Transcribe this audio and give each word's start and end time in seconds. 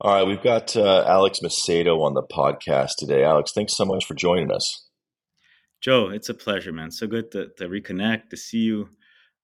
All 0.00 0.12
right, 0.12 0.26
we've 0.26 0.42
got 0.42 0.76
uh, 0.76 1.04
Alex 1.06 1.38
Macedo 1.42 2.00
on 2.02 2.14
the 2.14 2.22
podcast 2.22 2.96
today. 2.98 3.22
Alex, 3.22 3.52
thanks 3.54 3.76
so 3.76 3.84
much 3.84 4.04
for 4.04 4.14
joining 4.14 4.50
us. 4.50 4.88
Joe, 5.80 6.08
it's 6.08 6.28
a 6.28 6.34
pleasure, 6.34 6.72
man. 6.72 6.90
So 6.90 7.06
good 7.06 7.30
to, 7.32 7.48
to 7.58 7.68
reconnect, 7.68 8.30
to 8.30 8.36
see 8.36 8.58
you. 8.58 8.88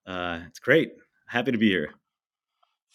Uh, 0.06 0.40
it's 0.48 0.58
great. 0.58 0.92
Happy 1.28 1.52
to 1.52 1.58
be 1.58 1.68
here. 1.68 1.90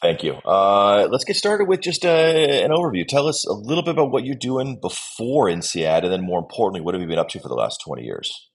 Thank 0.02 0.21
you. 0.23 0.33
Uh, 0.33 1.07
let's 1.10 1.23
get 1.23 1.38
started 1.38 1.70
with 1.70 1.79
just 1.79 2.06
uh, 2.06 2.10
an 2.10 2.72
overview. 2.72 3.08
Tell 3.08 3.28
us 3.28 3.47
a 3.47 3.54
little 3.54 3.83
bit 3.83 3.92
about 3.92 4.12
what 4.12 4.26
you're 4.26 4.35
doing 4.35 4.78
before 4.81 5.47
INSEAD, 5.47 6.03
and 6.03 6.12
then 6.12 6.22
more 6.22 6.40
importantly, 6.40 6.81
what 6.81 6.94
have 6.94 7.01
you 7.01 7.08
been 7.08 7.17
up 7.17 7.29
to 7.29 7.40
for 7.40 7.47
the 7.47 7.56
last 7.56 7.81
20 7.85 8.03
years? 8.03 8.49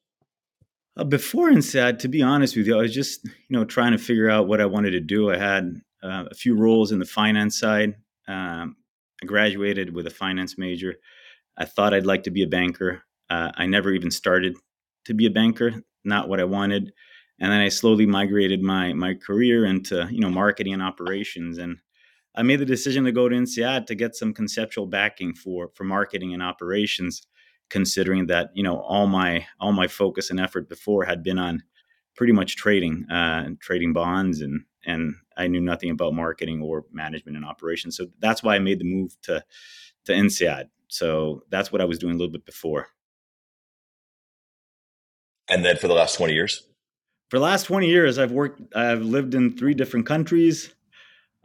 Uh, 0.97 1.05
before 1.05 1.49
INSEAD, 1.49 2.01
to 2.01 2.09
be 2.09 2.21
honest 2.21 2.55
with 2.55 2.67
you, 2.67 2.77
I 2.77 2.83
was 2.83 2.95
just 2.95 3.25
you 3.25 3.57
know 3.57 3.65
trying 3.65 3.93
to 3.93 3.99
figure 3.99 4.29
out 4.29 4.47
what 4.47 4.61
I 4.61 4.67
wanted 4.67 4.91
to 4.91 5.01
do. 5.01 5.31
I 5.31 5.39
had 5.39 5.81
uh, 6.03 6.25
a 6.31 6.35
few 6.35 6.55
roles 6.55 6.93
in 6.93 6.99
the 6.99 7.07
finance 7.07 7.59
side. 7.59 7.95
Um, 8.29 8.77
I 9.23 9.27
graduated 9.27 9.95
with 9.95 10.07
a 10.07 10.11
finance 10.11 10.57
major. 10.57 10.97
I 11.57 11.65
thought 11.65 11.95
I'd 11.95 12.07
like 12.07 12.23
to 12.25 12.31
be 12.31 12.43
a 12.43 12.49
banker. 12.49 13.03
Uh, 13.29 13.53
I 13.55 13.67
never 13.67 13.93
even 13.93 14.11
started 14.11 14.57
to 15.05 15.15
be 15.15 15.27
a 15.27 15.31
banker. 15.31 15.83
Not 16.05 16.29
what 16.29 16.41
I 16.41 16.45
wanted 16.45 16.93
and 17.41 17.51
then 17.51 17.61
I 17.61 17.69
slowly 17.69 18.07
migrated 18.07 18.63
my 18.63 18.93
my 18.93 19.15
career 19.15 19.65
into 19.65 20.07
you 20.11 20.21
know 20.21 20.31
marketing 20.31 20.75
and 20.75 20.83
operations 20.83 21.59
and 21.59 21.79
I 22.37 22.43
made 22.43 22.61
the 22.61 22.67
decision 22.67 23.05
to 23.05 23.13
go 23.13 23.29
to 23.29 23.35
INSEAD 23.35 23.87
to 23.87 23.95
get 23.97 24.15
some 24.15 24.33
conceptual 24.33 24.87
backing 24.87 25.35
for 25.35 25.71
for 25.75 25.85
marketing 25.85 26.33
and 26.35 26.43
operations 26.43 27.23
considering 27.71 28.27
that 28.27 28.51
you 28.55 28.63
know 28.63 28.81
all 28.81 29.07
my 29.07 29.47
all 29.59 29.73
my 29.73 29.89
focus 29.89 30.31
and 30.31 30.39
effort 30.39 30.69
before 30.69 31.05
had 31.05 31.23
been 31.23 31.39
on 31.39 31.63
pretty 32.17 32.33
much 32.33 32.57
trading 32.57 33.07
uh, 33.11 33.49
trading 33.61 33.93
bonds 33.93 34.41
and 34.43 34.63
and 34.85 35.15
I 35.37 35.47
knew 35.47 35.61
nothing 35.61 35.91
about 35.91 36.15
marketing 36.15 36.63
or 36.63 36.85
management 36.93 37.37
and 37.37 37.45
operations. 37.45 37.97
So 37.97 38.07
that's 38.19 38.43
why 38.43 38.57
I 38.57 38.59
made 38.59 38.81
the 38.81 38.85
move 38.85 39.17
to 39.23 39.45
to 40.07 40.13
INSEAD 40.13 40.69
so 40.91 41.45
that's 41.51 41.71
what 41.71 41.81
I 41.81 41.85
was 41.85 41.99
doing 41.99 42.15
a 42.15 42.19
little 42.19 42.33
bit 42.33 42.45
before. 42.45 42.89
And 45.49 45.65
then 45.65 45.77
for 45.77 45.89
the 45.89 45.95
last 45.95 46.17
20 46.17 46.35
years? 46.35 46.67
For 47.31 47.39
the 47.39 47.45
last 47.45 47.65
20 47.65 47.87
years 47.87 48.19
i've 48.19 48.33
worked 48.33 48.61
i've 48.75 49.03
lived 49.03 49.35
in 49.35 49.57
three 49.57 49.75
different 49.75 50.07
countries. 50.07 50.75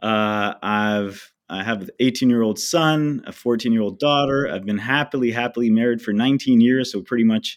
Uh, 0.02 0.54
i've 0.62 1.32
i 1.48 1.62
have 1.62 1.82
an 1.82 1.90
18 2.00 2.28
year 2.28 2.42
old 2.42 2.58
son 2.58 3.22
a 3.26 3.32
14 3.32 3.72
year 3.72 3.82
old 3.82 3.98
daughter. 4.00 4.48
I've 4.50 4.66
been 4.66 4.78
happily 4.78 5.30
happily 5.30 5.70
married 5.70 6.02
for 6.02 6.12
19 6.12 6.60
years 6.60 6.90
so 6.90 7.02
pretty 7.02 7.24
much 7.24 7.56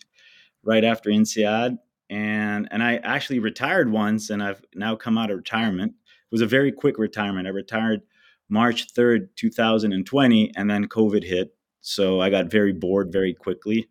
right 0.64 0.84
after 0.84 1.10
INSEAD 1.10 1.78
and 2.10 2.68
and 2.72 2.84
i 2.84 2.96
actually 2.98 3.40
retired 3.40 3.92
once 3.92 4.30
and 4.30 4.42
i've 4.44 4.62
now 4.76 4.96
come 4.96 5.18
out 5.18 5.32
of 5.32 5.38
retirement 5.38 5.92
it 5.92 6.32
was 6.32 6.42
a 6.42 6.48
very 6.48 6.72
quick 6.72 6.98
retirement 6.98 7.48
i 7.48 7.52
retired 7.52 8.02
march 8.50 8.94
3rd 8.94 9.28
2020 9.36 10.52
and 10.56 10.70
then 10.70 10.88
covid 10.88 11.24
hit 11.24 11.56
so 11.82 12.20
i 12.20 12.30
got 12.30 12.52
very 12.52 12.74
bored 12.74 13.12
very 13.12 13.34
quickly 13.34 13.88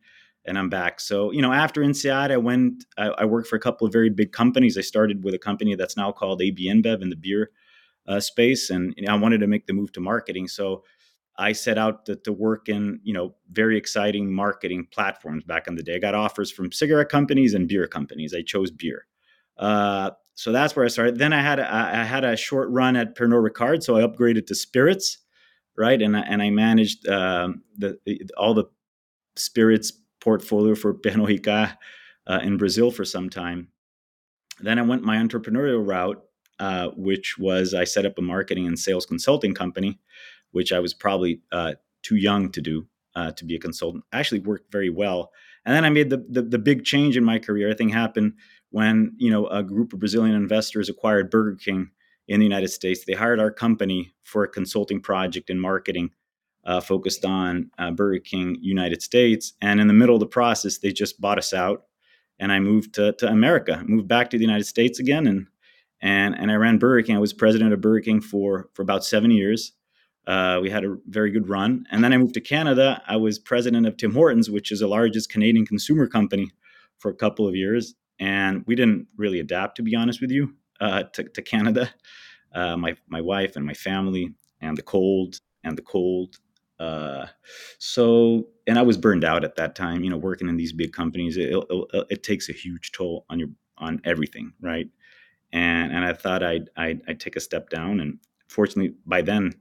and 0.49 0.59
I'm 0.59 0.71
back. 0.71 0.99
So, 0.99 1.31
you 1.31 1.43
know, 1.43 1.53
after 1.53 1.83
INSEAD, 1.83 2.33
I 2.33 2.39
went, 2.39 2.85
I, 2.97 3.09
I, 3.09 3.25
worked 3.27 3.49
for 3.49 3.57
a 3.57 3.61
couple 3.61 3.87
of 3.87 3.93
very 3.93 4.09
big 4.09 4.33
companies. 4.33 4.79
I 4.79 4.81
started 4.81 5.23
with 5.23 5.35
a 5.35 5.39
company 5.39 5.75
that's 5.75 5.97
now 5.97 6.11
called 6.11 6.41
AB 6.41 6.69
InBev 6.69 7.03
in 7.03 7.11
the 7.11 7.17
beer 7.17 7.51
uh, 8.09 8.19
space. 8.19 8.71
And 8.71 8.95
I 9.07 9.15
wanted 9.15 9.39
to 9.39 9.47
make 9.47 9.67
the 9.67 9.75
move 9.75 9.93
to 9.93 10.01
marketing. 10.01 10.49
So 10.49 10.85
I 11.39 11.53
set 11.53 11.79
out 11.79 12.05
to, 12.07 12.17
to, 12.17 12.33
work 12.33 12.69
in, 12.69 12.99
you 13.05 13.15
know, 13.15 13.35
very 13.53 13.79
exciting 13.79 14.33
marketing 14.33 14.89
platforms 14.91 15.45
back 15.45 15.69
in 15.69 15.77
the 15.77 15.85
day. 15.85 15.95
I 15.95 15.99
got 15.99 16.17
offers 16.17 16.51
from 16.51 16.73
cigarette 16.73 17.09
companies 17.09 17.55
and 17.55 17.69
beer 17.69 17.87
companies. 17.87 18.35
I 18.35 18.43
chose 18.43 18.73
beer. 18.73 19.07
Uh, 19.57 20.11
so 20.35 20.53
that's 20.53 20.75
where 20.75 20.85
I 20.85 20.89
started. 20.89 21.19
Then 21.19 21.33
I 21.33 21.41
had 21.41 21.59
a, 21.59 21.73
I 21.73 22.05
had 22.05 22.25
a 22.25 22.37
short 22.37 22.69
run 22.71 22.97
at 22.97 23.17
Pernod 23.17 23.49
Ricard, 23.49 23.83
so 23.83 23.97
I 23.97 24.03
upgraded 24.03 24.47
to 24.47 24.55
spirits, 24.55 25.19
right? 25.77 26.01
And 26.01 26.17
I, 26.17 26.21
and 26.21 26.43
I 26.43 26.51
managed 26.51 27.09
um, 27.09 27.63
the 27.77 27.99
all 28.37 28.55
the 28.55 28.67
spirits 29.37 29.93
portfolio 30.21 30.75
for 30.75 30.95
Pernod 30.95 31.41
Ricard 31.41 31.77
uh, 32.27 32.41
in 32.43 32.57
Brazil 32.57 32.91
for 32.91 33.05
some 33.05 33.31
time. 33.31 33.69
Then 34.61 34.79
I 34.79 34.83
went 34.83 35.03
my 35.03 35.17
entrepreneurial 35.17 35.87
route, 35.87 36.23
uh, 36.59 36.89
which 36.97 37.37
was 37.39 37.75
I 37.75 37.85
set 37.85 38.07
up 38.07 38.19
a 38.19 38.23
marketing 38.23 38.67
and 38.67 38.79
sales 38.79 39.07
consulting 39.07 39.55
company, 39.55 39.99
which 40.53 40.73
I 40.73 40.81
was 40.81 40.95
probably 40.95 41.41
uh, 41.53 41.75
too 42.03 42.17
young 42.17 42.51
to 42.53 42.61
do 42.61 42.87
uh, 43.15 43.33
to 43.33 43.45
be 43.45 43.57
a 43.57 43.61
consultant. 43.61 44.05
Actually, 44.13 44.41
worked 44.41 44.71
very 44.73 44.91
well. 44.91 45.33
And 45.65 45.75
then 45.75 45.85
I 45.85 45.91
made 45.91 46.11
the, 46.11 46.25
the, 46.29 46.43
the 46.43 46.59
big 46.59 46.85
change 46.85 47.17
in 47.17 47.25
my 47.25 47.39
career. 47.39 47.71
I 47.71 47.75
think 47.75 47.93
happened 47.93 48.35
when 48.71 49.15
you 49.19 49.31
know 49.31 49.47
a 49.49 49.63
group 49.63 49.93
of 49.93 49.99
Brazilian 49.99 50.37
investors 50.37 50.89
acquired 50.89 51.31
Burger 51.31 51.57
King 51.57 51.91
in 52.29 52.41
the 52.41 52.47
United 52.47 52.69
States. 52.69 53.05
They 53.05 53.15
hired 53.15 53.41
our 53.41 53.51
company 53.51 54.13
for 54.25 54.45
a 54.45 54.49
consulting 54.49 55.01
project 55.01 55.51
in 55.51 55.59
marketing 55.59 56.11
uh, 56.65 56.81
focused 56.81 57.25
on 57.25 57.71
uh, 57.79 57.91
Burger 57.91 58.21
King 58.21 58.59
United 58.61 59.03
States. 59.03 59.55
And 59.61 59.81
in 59.81 59.89
the 59.89 59.95
middle 59.95 60.15
of 60.15 60.21
the 60.21 60.27
process, 60.27 60.79
they 60.79 60.93
just 60.93 61.21
bought 61.21 61.39
us 61.39 61.53
out, 61.55 61.85
and 62.39 62.53
I 62.53 62.61
moved 62.61 62.95
to, 62.95 63.13
to 63.15 63.29
America, 63.29 63.83
moved 63.87 64.07
back 64.07 64.31
to 64.31 64.39
the 64.39 64.45
United 64.45 64.65
States 64.65 65.01
again, 65.01 65.27
and 65.27 65.47
and 66.01 66.35
and 66.39 66.53
I 66.53 66.55
ran 66.55 66.79
Burger 66.79 67.05
King. 67.05 67.17
I 67.17 67.21
was 67.21 67.33
president 67.33 67.73
of 67.73 67.81
Burger 67.81 68.01
King 68.01 68.21
for 68.21 68.69
for 68.75 68.83
about 68.83 69.05
seven 69.05 69.31
years. 69.31 69.73
Uh, 70.29 70.61
we 70.63 70.71
had 70.71 70.85
a 70.85 70.97
very 71.07 71.31
good 71.31 71.49
run, 71.49 71.87
and 71.91 72.05
then 72.05 72.13
I 72.13 72.19
moved 72.19 72.35
to 72.35 72.41
Canada. 72.41 73.03
I 73.09 73.17
was 73.17 73.39
president 73.39 73.87
of 73.87 73.97
Tim 73.97 74.13
Hortons, 74.13 74.51
which 74.51 74.71
is 74.71 74.81
the 74.81 74.87
largest 74.87 75.31
Canadian 75.31 75.67
consumer 75.67 76.07
company, 76.07 76.51
for 76.99 77.11
a 77.11 77.15
couple 77.15 77.49
of 77.49 77.57
years, 77.57 77.95
and 78.21 78.65
we 78.67 78.75
didn't 78.75 79.07
really 79.17 79.41
adapt, 79.41 79.77
to 79.77 79.83
be 79.83 79.97
honest 79.97 80.21
with 80.21 80.31
you, 80.31 80.55
uh, 80.81 81.05
to, 81.15 81.25
to 81.25 81.43
Canada. 81.43 81.91
Uh, 82.55 82.77
my 82.77 82.97
my 83.09 83.21
wife 83.21 83.57
and 83.57 83.65
my 83.67 83.75
family, 83.75 84.35
and 84.61 84.77
the 84.77 84.83
cold 84.83 85.41
and 85.65 85.77
the 85.77 85.83
cold 85.83 86.39
uh, 86.79 87.27
so, 87.79 88.49
and 88.67 88.79
I 88.79 88.83
was 88.83 88.97
burned 88.97 89.25
out 89.25 89.45
at 89.45 89.57
that 89.57 89.75
time. 89.75 90.05
You 90.05 90.11
know, 90.11 90.17
working 90.17 90.49
in 90.49 90.57
these 90.57 90.73
big 90.73 90.93
companies, 90.93 91.37
it, 91.37 91.53
it, 91.53 92.07
it 92.11 92.23
takes 92.23 92.49
a 92.49 92.53
huge 92.53 92.93
toll 92.93 93.25
on 93.29 93.39
your 93.39 93.49
on 93.79 94.01
everything, 94.05 94.53
right? 94.61 94.89
And 95.53 95.93
and 95.93 96.05
I 96.05 96.13
thought 96.13 96.43
I'd, 96.43 96.71
I'd, 96.77 97.03
I'd 97.09 97.21
take 97.21 97.37
a 97.37 97.41
step 97.41 97.71
down. 97.71 98.01
And 98.01 98.19
fortunately, 98.49 98.95
by 99.07 99.23
then, 99.23 99.55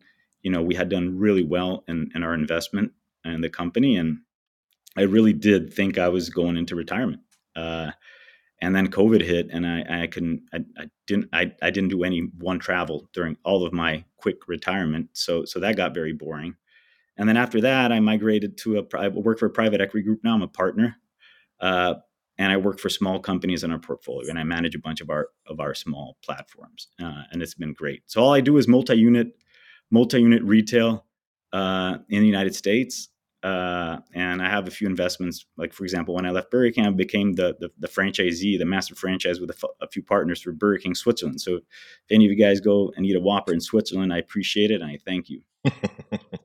you 0.47 0.53
know, 0.53 0.61
we 0.61 0.75
had 0.75 0.87
done 0.87 1.19
really 1.19 1.43
well 1.43 1.83
in, 1.89 2.09
in 2.15 2.23
our 2.23 2.33
investment 2.33 2.93
in 3.25 3.41
the 3.41 3.49
company, 3.49 3.97
and 3.97 4.19
I 4.95 5.01
really 5.01 5.33
did 5.33 5.73
think 5.73 5.97
I 5.97 6.07
was 6.07 6.29
going 6.29 6.55
into 6.55 6.73
retirement. 6.73 7.19
Uh, 7.53 7.91
and 8.61 8.73
then 8.73 8.87
COVID 8.87 9.21
hit, 9.21 9.49
and 9.51 9.67
I, 9.67 10.03
I 10.03 10.07
couldn't, 10.07 10.43
I, 10.53 10.59
I 10.81 10.85
didn't, 11.05 11.27
I, 11.33 11.51
I 11.61 11.69
didn't 11.69 11.89
do 11.89 12.05
any 12.05 12.29
one 12.39 12.59
travel 12.59 13.09
during 13.11 13.35
all 13.43 13.65
of 13.65 13.73
my 13.73 14.05
quick 14.15 14.47
retirement. 14.47 15.09
So, 15.11 15.43
so 15.43 15.59
that 15.59 15.75
got 15.75 15.93
very 15.93 16.13
boring. 16.13 16.55
And 17.17 17.27
then 17.27 17.35
after 17.35 17.59
that, 17.59 17.91
I 17.91 17.99
migrated 17.99 18.57
to 18.59 18.79
a 18.79 18.97
I 18.97 19.09
work 19.09 19.39
for 19.39 19.47
a 19.47 19.49
private 19.49 19.81
equity 19.81 20.05
group 20.05 20.21
now. 20.23 20.33
I'm 20.33 20.43
a 20.43 20.47
partner, 20.47 20.95
uh, 21.59 21.95
and 22.37 22.53
I 22.53 22.55
work 22.55 22.79
for 22.79 22.87
small 22.87 23.19
companies 23.19 23.65
in 23.65 23.71
our 23.71 23.79
portfolio, 23.79 24.29
and 24.29 24.39
I 24.39 24.45
manage 24.45 24.75
a 24.75 24.79
bunch 24.79 25.01
of 25.01 25.09
our 25.09 25.27
of 25.45 25.59
our 25.59 25.75
small 25.75 26.15
platforms, 26.23 26.87
uh, 27.03 27.23
and 27.31 27.43
it's 27.43 27.55
been 27.55 27.73
great. 27.73 28.03
So 28.05 28.21
all 28.21 28.33
I 28.33 28.39
do 28.39 28.55
is 28.55 28.67
multi-unit, 28.69 29.33
multi-unit 29.91 30.43
retail 30.43 31.05
uh, 31.53 31.97
in 32.09 32.21
the 32.21 32.27
United 32.27 32.55
States, 32.55 33.09
uh, 33.43 33.99
and 34.13 34.41
I 34.41 34.49
have 34.49 34.67
a 34.67 34.71
few 34.71 34.87
investments. 34.87 35.45
Like 35.57 35.73
for 35.73 35.83
example, 35.83 36.15
when 36.15 36.25
I 36.25 36.31
left 36.31 36.51
Burger 36.51 36.71
King, 36.71 36.85
I 36.85 36.89
became 36.89 37.33
the 37.33 37.55
the, 37.59 37.69
the 37.79 37.87
franchisee, 37.87 38.57
the 38.57 38.65
master 38.65 38.95
franchise 38.95 39.39
with 39.39 39.51
a, 39.51 39.53
f- 39.53 39.69
a 39.81 39.87
few 39.87 40.03
partners 40.03 40.41
for 40.41 40.51
Burger 40.51 40.79
King 40.79 40.95
Switzerland. 40.95 41.39
So 41.39 41.55
if 41.55 41.63
any 42.11 42.25
of 42.25 42.31
you 42.31 42.37
guys 42.37 42.59
go 42.59 42.91
and 42.95 43.05
eat 43.05 43.15
a 43.15 43.21
Whopper 43.21 43.53
in 43.53 43.61
Switzerland, 43.61 44.11
I 44.13 44.17
appreciate 44.17 44.71
it 44.71 44.81
and 44.81 44.89
I 44.89 44.97
thank 45.05 45.29
you. 45.29 45.41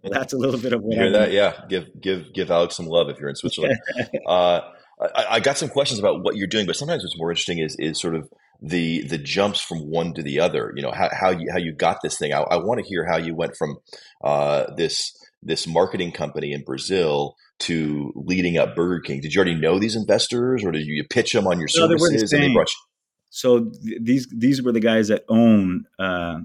that's 0.05 0.33
a 0.33 0.39
little 0.39 0.61
bit 0.61 0.73
of 0.73 0.83
what 0.83 0.95
you 0.95 1.03
hear 1.03 1.13
that. 1.13 1.33
Yeah, 1.33 1.65
give 1.69 1.89
give 2.01 2.33
give 2.33 2.51
Alex 2.51 2.77
some 2.77 2.87
love 2.87 3.09
if 3.09 3.19
you're 3.19 3.29
in 3.29 3.37
Switzerland. 3.37 3.79
uh, 4.27 4.61
I, 5.01 5.27
I, 5.31 5.41
got 5.41 5.59
some 5.59 5.69
questions 5.69 5.99
about 5.99 6.23
what 6.23 6.37
you're 6.37 6.47
doing, 6.47 6.67
but 6.67 6.77
sometimes 6.77 7.03
what's 7.03 7.19
more 7.19 7.31
interesting 7.31 7.59
is 7.59 7.77
is 7.79 8.01
sort 8.01 8.15
of 8.15 8.29
the 8.63 9.03
the 9.03 9.19
jumps 9.19 9.61
from 9.61 9.91
one 9.91 10.15
to 10.15 10.23
the 10.23 10.39
other. 10.39 10.73
You 10.77 10.83
know 10.83 10.93
how 10.93 11.11
how 11.13 11.31
you 11.31 11.51
how 11.51 11.59
you 11.59 11.73
got 11.73 11.99
this 12.03 12.17
thing. 12.17 12.33
I, 12.33 12.41
I 12.43 12.57
want 12.57 12.81
to 12.81 12.87
hear 12.89 13.05
how 13.05 13.17
you 13.17 13.35
went 13.35 13.57
from 13.57 13.77
uh, 14.23 14.73
this 14.77 15.13
this 15.43 15.67
marketing 15.67 16.13
company 16.13 16.53
in 16.53 16.63
Brazil 16.63 17.35
to 17.61 18.13
leading 18.15 18.57
up 18.57 18.77
Burger 18.77 19.01
King. 19.01 19.21
Did 19.21 19.35
you 19.35 19.41
already 19.41 19.57
know 19.59 19.79
these 19.79 19.97
investors, 19.97 20.65
or 20.65 20.71
did 20.71 20.87
you 20.87 21.05
pitch 21.11 21.33
them 21.33 21.47
on 21.49 21.59
your 21.59 21.69
no, 21.75 21.89
services? 21.89 22.31
The 22.31 22.37
and 22.37 22.45
they 22.45 22.55
brought 22.55 22.71
you- 22.71 22.89
so 23.31 23.65
th- 23.65 23.99
these 24.01 24.29
these 24.33 24.63
were 24.63 24.73
the 24.73 24.81
guys 24.81 25.09
that 25.09 25.25
own 25.29 25.87
uh, 25.99 26.39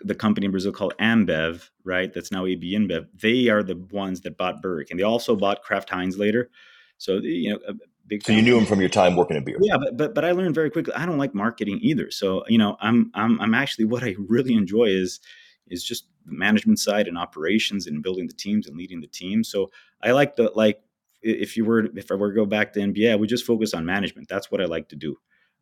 the 0.00 0.14
company 0.14 0.44
in 0.44 0.52
Brazil 0.52 0.72
called 0.72 0.94
Ambev, 1.00 1.70
right? 1.84 2.12
That's 2.12 2.30
now 2.30 2.46
AB 2.46 2.76
InBev. 2.76 3.06
They 3.20 3.48
are 3.48 3.62
the 3.62 3.76
ones 3.90 4.20
that 4.20 4.36
bought 4.36 4.62
Burger 4.62 4.84
King. 4.84 4.98
They 4.98 5.02
also 5.02 5.34
bought 5.34 5.62
Kraft 5.62 5.90
Heinz 5.90 6.18
later. 6.18 6.50
So 6.98 7.14
you 7.22 7.50
know, 7.50 7.74
big. 8.06 8.24
So 8.24 8.32
you 8.32 8.42
knew 8.42 8.56
him 8.56 8.66
from 8.66 8.80
your 8.80 8.88
time 8.88 9.16
working 9.16 9.36
in 9.36 9.44
beer. 9.44 9.58
Yeah, 9.60 9.76
but, 9.78 9.96
but 9.96 10.14
but 10.14 10.24
I 10.24 10.32
learned 10.32 10.54
very 10.54 10.70
quickly. 10.70 10.94
I 10.94 11.06
don't 11.06 11.18
like 11.18 11.34
marketing 11.34 11.78
either. 11.82 12.10
So 12.10 12.44
you 12.48 12.58
know, 12.58 12.76
I'm 12.80 13.10
I'm 13.14 13.40
I'm 13.40 13.54
actually 13.54 13.84
what 13.92 14.02
I 14.02 14.14
really 14.18 14.54
enjoy 14.54 14.86
is 14.86 15.20
is 15.68 15.82
just 15.84 16.06
the 16.24 16.32
management 16.32 16.78
side 16.78 17.08
and 17.08 17.18
operations 17.18 17.86
and 17.86 18.02
building 18.02 18.26
the 18.26 18.34
teams 18.34 18.66
and 18.66 18.76
leading 18.76 19.00
the 19.00 19.06
team. 19.06 19.44
So 19.44 19.70
I 20.02 20.12
like 20.12 20.36
the 20.36 20.52
like 20.54 20.80
if 21.22 21.56
you 21.56 21.64
were 21.64 21.88
if 21.96 22.10
I 22.10 22.14
were 22.14 22.30
to 22.30 22.36
go 22.36 22.46
back 22.46 22.72
to 22.74 22.80
MBA, 22.80 23.12
I 23.12 23.16
would 23.16 23.28
just 23.28 23.44
focus 23.44 23.74
on 23.74 23.84
management. 23.84 24.28
That's 24.28 24.50
what 24.50 24.60
I 24.60 24.64
like 24.64 24.88
to 24.90 24.96
do, 24.96 25.16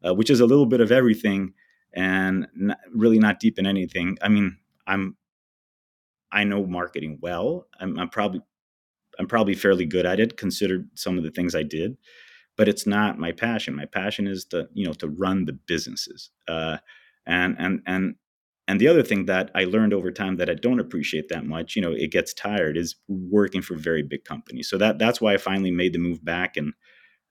uh, 0.07 0.15
which 0.15 0.31
is 0.31 0.41
a 0.41 0.47
little 0.47 0.67
bit 0.67 0.81
of 0.81 0.93
everything 0.93 1.55
and 1.93 2.49
not, 2.55 2.79
really 2.93 3.19
not 3.19 3.41
deep 3.41 3.59
in 3.59 3.67
anything. 3.67 4.19
I 4.21 4.29
mean, 4.29 4.59
I'm 4.87 5.17
I 6.33 6.45
know 6.45 6.67
marketing 6.67 7.19
well. 7.23 7.69
I'm, 7.81 7.99
I'm 7.99 8.09
probably 8.09 8.41
I'm 9.19 9.29
probably 9.29 9.55
fairly 9.55 9.87
good 9.87 10.07
at 10.07 10.19
it, 10.19 10.37
considered 10.37 10.91
some 10.95 11.17
of 11.17 11.25
the 11.25 11.31
things 11.31 11.55
I 11.55 11.63
did, 11.63 11.97
but 12.57 12.69
it's 12.69 12.87
not 12.87 13.19
my 13.19 13.33
passion. 13.33 13.75
My 13.75 13.87
passion 13.87 14.27
is 14.27 14.45
to 14.47 14.69
you 14.75 14.87
know 14.87 14.93
to 14.95 15.09
run 15.09 15.45
the 15.45 15.53
businesses. 15.53 16.31
Uh, 16.49 16.79
and 17.27 17.57
and 17.59 17.83
and 17.87 18.15
and 18.67 18.81
the 18.81 18.89
other 18.89 19.03
thing 19.03 19.27
that 19.27 19.51
I 19.55 19.65
learned 19.65 19.93
over 19.93 20.11
time 20.11 20.37
that 20.37 20.49
I 20.49 20.55
don't 20.55 20.81
appreciate 20.81 21.29
that 21.29 21.45
much, 21.45 21.77
you 21.77 21.83
know, 21.83 21.93
it 21.93 22.11
gets 22.11 22.33
tired, 22.33 22.79
is 22.79 22.97
working 23.09 23.61
for 23.61 23.77
very 23.77 24.03
big 24.03 24.25
companies. 24.25 24.69
So 24.71 24.79
that 24.79 24.99
that's 24.99 25.21
why 25.21 25.35
I 25.35 25.37
finally 25.37 25.71
made 25.71 25.93
the 25.93 25.99
move 25.99 26.25
back. 26.25 26.57
And 26.57 26.73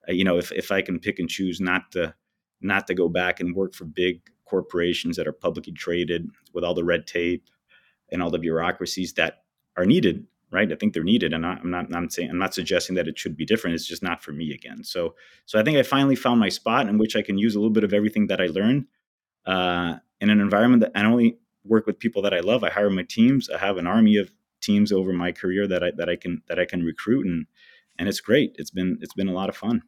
uh, 0.07 0.13
you 0.13 0.23
know, 0.23 0.37
if 0.37 0.51
if 0.51 0.71
I 0.71 0.81
can 0.81 0.99
pick 0.99 1.19
and 1.19 1.29
choose 1.29 1.59
not 1.59 1.91
to 1.93 2.13
not 2.61 2.87
to 2.87 2.93
go 2.93 3.09
back 3.09 3.39
and 3.39 3.55
work 3.55 3.73
for 3.73 3.85
big 3.85 4.21
corporations 4.45 5.17
that 5.17 5.27
are 5.27 5.33
publicly 5.33 5.73
traded 5.73 6.29
with 6.53 6.63
all 6.63 6.73
the 6.73 6.83
red 6.83 7.07
tape 7.07 7.49
and 8.11 8.21
all 8.21 8.29
the 8.29 8.39
bureaucracies 8.39 9.13
that 9.13 9.43
are 9.75 9.85
needed, 9.85 10.27
right? 10.53 10.71
I 10.71 10.75
think 10.75 10.93
they're 10.93 11.03
needed, 11.03 11.33
and 11.33 11.45
I'm 11.45 11.69
not 11.69 11.93
I'm 11.93 12.09
saying 12.09 12.29
I'm 12.29 12.37
not 12.37 12.53
suggesting 12.53 12.95
that 12.95 13.07
it 13.07 13.17
should 13.17 13.35
be 13.35 13.45
different. 13.45 13.73
It's 13.73 13.87
just 13.87 14.03
not 14.03 14.23
for 14.23 14.31
me 14.31 14.53
again. 14.53 14.83
So 14.83 15.15
so 15.45 15.59
I 15.59 15.63
think 15.63 15.77
I 15.77 15.83
finally 15.83 16.15
found 16.15 16.39
my 16.39 16.49
spot 16.49 16.87
in 16.87 16.97
which 16.97 17.15
I 17.15 17.23
can 17.23 17.37
use 17.37 17.55
a 17.55 17.59
little 17.59 17.73
bit 17.73 17.83
of 17.83 17.93
everything 17.93 18.27
that 18.27 18.39
I 18.39 18.45
learned 18.45 18.85
uh, 19.45 19.95
in 20.21 20.29
an 20.29 20.39
environment 20.39 20.81
that 20.81 20.91
I 20.95 21.03
only 21.05 21.39
work 21.65 21.87
with 21.87 21.99
people 21.99 22.21
that 22.21 22.33
I 22.33 22.39
love. 22.39 22.63
I 22.63 22.69
hire 22.69 22.89
my 22.89 23.03
teams. 23.03 23.49
I 23.49 23.57
have 23.57 23.77
an 23.77 23.87
army 23.87 24.17
of 24.17 24.31
teams 24.61 24.91
over 24.91 25.11
my 25.11 25.31
career 25.31 25.67
that 25.67 25.83
I 25.83 25.91
that 25.97 26.07
I 26.07 26.15
can 26.15 26.43
that 26.47 26.59
I 26.59 26.65
can 26.65 26.83
recruit 26.83 27.25
and 27.25 27.47
and 27.97 28.07
it's 28.07 28.21
great. 28.21 28.55
It's 28.57 28.71
been 28.71 28.99
it's 29.01 29.13
been 29.13 29.27
a 29.27 29.33
lot 29.33 29.49
of 29.49 29.57
fun. 29.57 29.81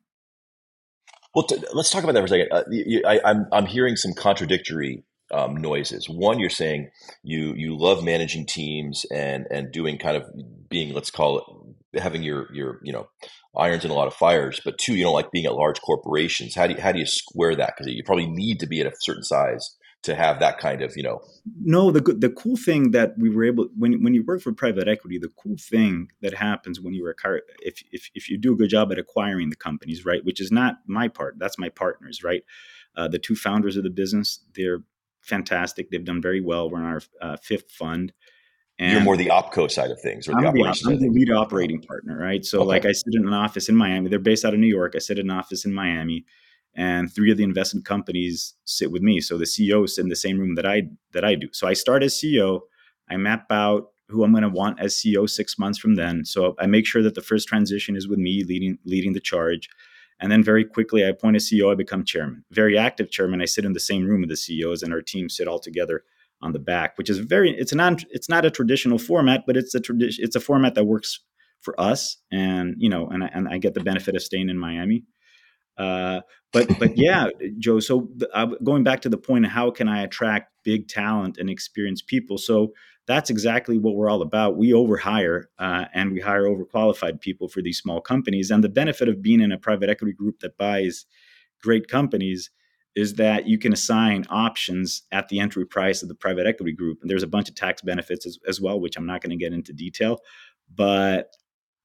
Well, 1.34 1.46
t- 1.46 1.58
let's 1.74 1.92
talk 1.92 2.04
about 2.04 2.14
that 2.14 2.22
for 2.22 2.26
a 2.26 2.30
second. 2.30 2.48
Uh, 2.52 2.64
you, 2.72 3.04
I, 3.06 3.20
I'm 3.24 3.48
I'm 3.52 3.66
hearing 3.66 3.96
some 3.96 4.14
contradictory 4.14 5.04
um, 5.32 5.56
noises. 5.58 6.08
One, 6.10 6.40
you're 6.40 6.50
saying 6.50 6.90
you 7.24 7.54
you 7.56 7.78
love 7.78 8.04
managing 8.04 8.46
teams 8.46 9.06
and 9.12 9.46
and 9.52 9.72
doing 9.72 9.98
kind 9.98 10.18
of 10.18 10.30
being 10.70 10.94
let's 10.94 11.10
call 11.10 11.38
it 11.40 12.00
having 12.00 12.24
your 12.24 12.54
your 12.54 12.80
you 12.84 12.94
know 12.94 13.08
irons 13.58 13.86
in 13.86 13.92
a 13.92 13.96
lot 13.96 14.08
of 14.08 14.14
fires. 14.14 14.60
But 14.64 14.78
two, 14.78 14.96
you 14.96 15.04
don't 15.04 15.14
like 15.14 15.32
being 15.32 15.46
at 15.46 15.56
large 15.56 15.82
corporations. 15.82 16.56
How 16.56 16.68
do 16.68 16.74
you, 16.76 16.82
how 16.82 16.92
do 16.92 17.00
you 17.00 17.06
square 17.06 17.56
that? 17.56 17.74
Because 17.76 17.92
you 17.92 18.04
probably 18.04 18.28
need 18.28 18.60
to 18.60 18.68
be 18.68 18.82
at 18.82 18.88
a 18.88 18.94
certain 19.00 19.24
size 19.24 19.76
to 20.04 20.14
have 20.14 20.40
that 20.40 20.60
kind 20.60 20.84
of 20.84 20.94
you 20.96 21.04
know. 21.04 21.22
No, 21.62 21.90
the 21.90 22.02
the 22.02 22.30
cool 22.30 22.56
thing 22.56 22.92
that 22.92 23.16
we 23.18 23.30
were 23.30 23.44
able 23.44 23.68
when 23.76 24.04
when 24.04 24.14
you 24.14 24.24
work 24.24 24.42
for 24.42 24.54
private 24.54 24.88
equity, 24.88 25.18
the 25.18 25.32
cool 25.42 25.56
thing 25.60 26.10
that 26.22 26.36
happens 26.36 26.80
when 26.80 26.94
you 26.94 27.06
are 27.06 27.16
if 27.60 27.82
if 27.92 28.10
if 28.14 28.30
you 28.30 28.38
do 28.38 28.54
a 28.54 28.56
good 28.56 28.70
job 28.70 28.92
at 28.92 29.00
acquiring 29.00 29.50
the 29.50 29.56
companies, 29.56 30.06
right? 30.06 30.24
Which 30.24 30.40
is 30.40 30.52
not 30.52 30.76
my 30.86 31.08
part. 31.08 31.36
That's 31.40 31.58
my 31.58 31.70
partners, 31.70 32.24
right? 32.24 32.44
Uh, 32.96 33.08
the 33.08 33.20
two 33.20 33.36
founders 33.36 33.76
of 33.76 33.84
the 33.84 33.90
business, 33.90 34.40
they're 34.56 34.84
fantastic. 35.26 35.90
They've 35.90 36.04
done 36.04 36.22
very 36.22 36.42
well. 36.42 36.70
We're 36.70 36.80
in 36.80 36.86
our 36.86 37.02
uh, 37.22 37.38
fifth 37.42 37.72
fund. 37.72 38.14
And 38.78 38.92
You're 38.92 39.02
more 39.02 39.18
the 39.18 39.28
opco 39.28 39.72
side 39.72 39.90
of 39.90 40.02
things, 40.02 40.28
or 40.28 40.34
I'm 40.34 40.42
the 40.42 40.48
operations. 40.50 40.86
I'm 40.86 41.00
the 41.00 41.10
lead 41.10 41.32
operating 41.32 41.82
partner, 41.82 42.18
right? 42.18 42.44
So, 42.44 42.60
okay. 42.60 42.68
like, 42.68 42.86
I 42.86 42.92
sit 42.92 43.14
in 43.14 43.26
an 43.26 43.34
office 43.34 43.70
in 43.70 43.76
Miami. 43.76 44.10
They're 44.10 44.20
based 44.20 44.44
out 44.44 44.54
of 44.54 44.60
New 44.60 44.68
York. 44.68 44.94
I 44.96 45.00
sit 45.00 45.18
in 45.18 45.30
an 45.30 45.38
office 45.38 45.64
in 45.64 45.74
Miami, 45.74 46.26
and 46.76 47.14
three 47.14 47.32
of 47.32 47.38
the 47.38 47.46
investment 47.46 47.86
companies 47.86 48.54
sit 48.66 48.92
with 48.92 49.02
me. 49.02 49.22
So 49.22 49.38
the 49.38 49.46
CEO 49.46 49.86
is 49.86 49.98
in 49.98 50.10
the 50.10 50.16
same 50.16 50.38
room 50.38 50.56
that 50.56 50.66
I 50.66 50.84
that 51.14 51.24
I 51.24 51.36
do. 51.36 51.48
So 51.54 51.68
I 51.68 51.74
start 51.74 52.04
as 52.04 52.16
CEO. 52.16 52.62
I 53.10 53.16
map 53.16 53.46
out 53.50 53.92
who 54.10 54.24
I'm 54.24 54.32
going 54.32 54.44
to 54.44 54.50
want 54.50 54.80
as 54.82 54.94
CEO 54.94 55.30
six 55.30 55.58
months 55.58 55.80
from 55.80 55.96
then. 55.96 56.26
So 56.26 56.56
I 56.60 56.68
make 56.68 56.86
sure 56.86 57.02
that 57.02 57.16
the 57.16 57.22
first 57.22 57.48
transition 57.48 57.96
is 57.96 58.10
with 58.10 58.20
me 58.20 58.44
leading 58.44 58.78
leading 58.86 59.14
the 59.14 59.22
charge. 59.22 59.70
And 60.20 60.32
then 60.32 60.44
very 60.44 60.64
quickly, 60.64 61.04
I 61.04 61.10
appoint 61.10 61.36
a 61.36 61.40
CEO, 61.40 61.72
I 61.72 61.76
become 61.76 62.06
chairman. 62.06 62.46
Very 62.52 62.78
active 62.78 63.12
chairman. 63.12 63.42
I 63.42 63.46
sit 63.46 63.66
in 63.66 63.74
the 63.74 63.80
same 63.80 64.06
room 64.06 64.22
with 64.22 64.30
the 64.30 64.38
CEOs, 64.38 64.82
and 64.82 64.94
our 64.94 65.02
team 65.02 65.30
sit 65.30 65.48
all 65.48 65.60
together 65.60 66.04
on 66.42 66.54
the 66.54 66.60
back, 66.60 66.98
which 66.98 67.10
is 67.10 67.20
very. 67.20 67.52
It's 67.58 67.74
not. 67.74 68.04
It's 68.10 68.30
not 68.30 68.46
a 68.46 68.52
traditional 68.52 68.98
format, 68.98 69.44
but 69.46 69.58
it's 69.58 69.76
a 69.76 69.80
tradition. 69.80 70.24
It's 70.24 70.36
a 70.36 70.40
format 70.40 70.76
that 70.76 70.86
works 70.86 71.20
for 71.62 71.80
us, 71.80 72.18
and 72.32 72.76
you 72.78 72.90
know, 72.90 73.08
and 73.08 73.24
I, 73.24 73.28
and 73.34 73.48
I 73.48 73.58
get 73.58 73.74
the 73.74 73.84
benefit 73.84 74.16
of 74.16 74.24
staying 74.24 74.50
in 74.50 74.58
Miami. 74.58 75.04
Uh, 75.78 76.22
but 76.54 76.68
but 76.80 76.92
yeah, 76.98 77.28
Joe. 77.60 77.80
So 77.80 78.10
the, 78.16 78.30
uh, 78.36 78.48
going 78.64 78.84
back 78.84 79.02
to 79.02 79.10
the 79.10 79.18
point 79.18 79.46
of 79.46 79.52
how 79.52 79.72
can 79.72 79.90
I 79.90 80.04
attract 80.04 80.52
big 80.64 80.88
talent 80.88 81.38
and 81.38 81.50
experienced 81.50 82.08
people? 82.08 82.38
So 82.38 82.74
that's 83.08 83.30
exactly 83.30 83.78
what 83.78 83.96
we're 83.96 84.10
all 84.10 84.22
about. 84.22 84.58
We 84.58 84.72
overhire 84.72 85.44
uh, 85.60 85.86
and 85.94 86.12
we 86.12 86.20
hire 86.20 86.44
overqualified 86.44 87.22
people 87.22 87.48
for 87.48 87.62
these 87.62 87.78
small 87.78 88.02
companies. 88.02 88.50
And 88.50 88.64
the 88.64 88.70
benefit 88.70 89.08
of 89.08 89.22
being 89.22 89.42
in 89.42 89.52
a 89.52 89.58
private 89.58 89.90
equity 89.90 90.14
group 90.14 90.40
that 90.40 90.58
buys 90.58 91.06
great 91.62 91.88
companies 91.88 92.50
is 92.96 93.16
that 93.16 93.48
you 93.48 93.58
can 93.58 93.74
assign 93.74 94.26
options 94.30 95.04
at 95.12 95.28
the 95.28 95.40
entry 95.40 95.66
price 95.66 96.02
of 96.02 96.08
the 96.08 96.16
private 96.16 96.48
equity 96.48 96.72
group. 96.72 97.00
And 97.02 97.10
there's 97.10 97.24
a 97.24 97.28
bunch 97.28 97.50
of 97.50 97.56
tax 97.56 97.82
benefits 97.82 98.26
as, 98.26 98.40
as 98.48 98.62
well, 98.62 98.80
which 98.80 98.98
I'm 98.98 99.06
not 99.06 99.22
going 99.22 99.38
to 99.38 99.44
get 99.44 99.54
into 99.54 99.74
detail. 99.74 100.20
But 100.74 101.36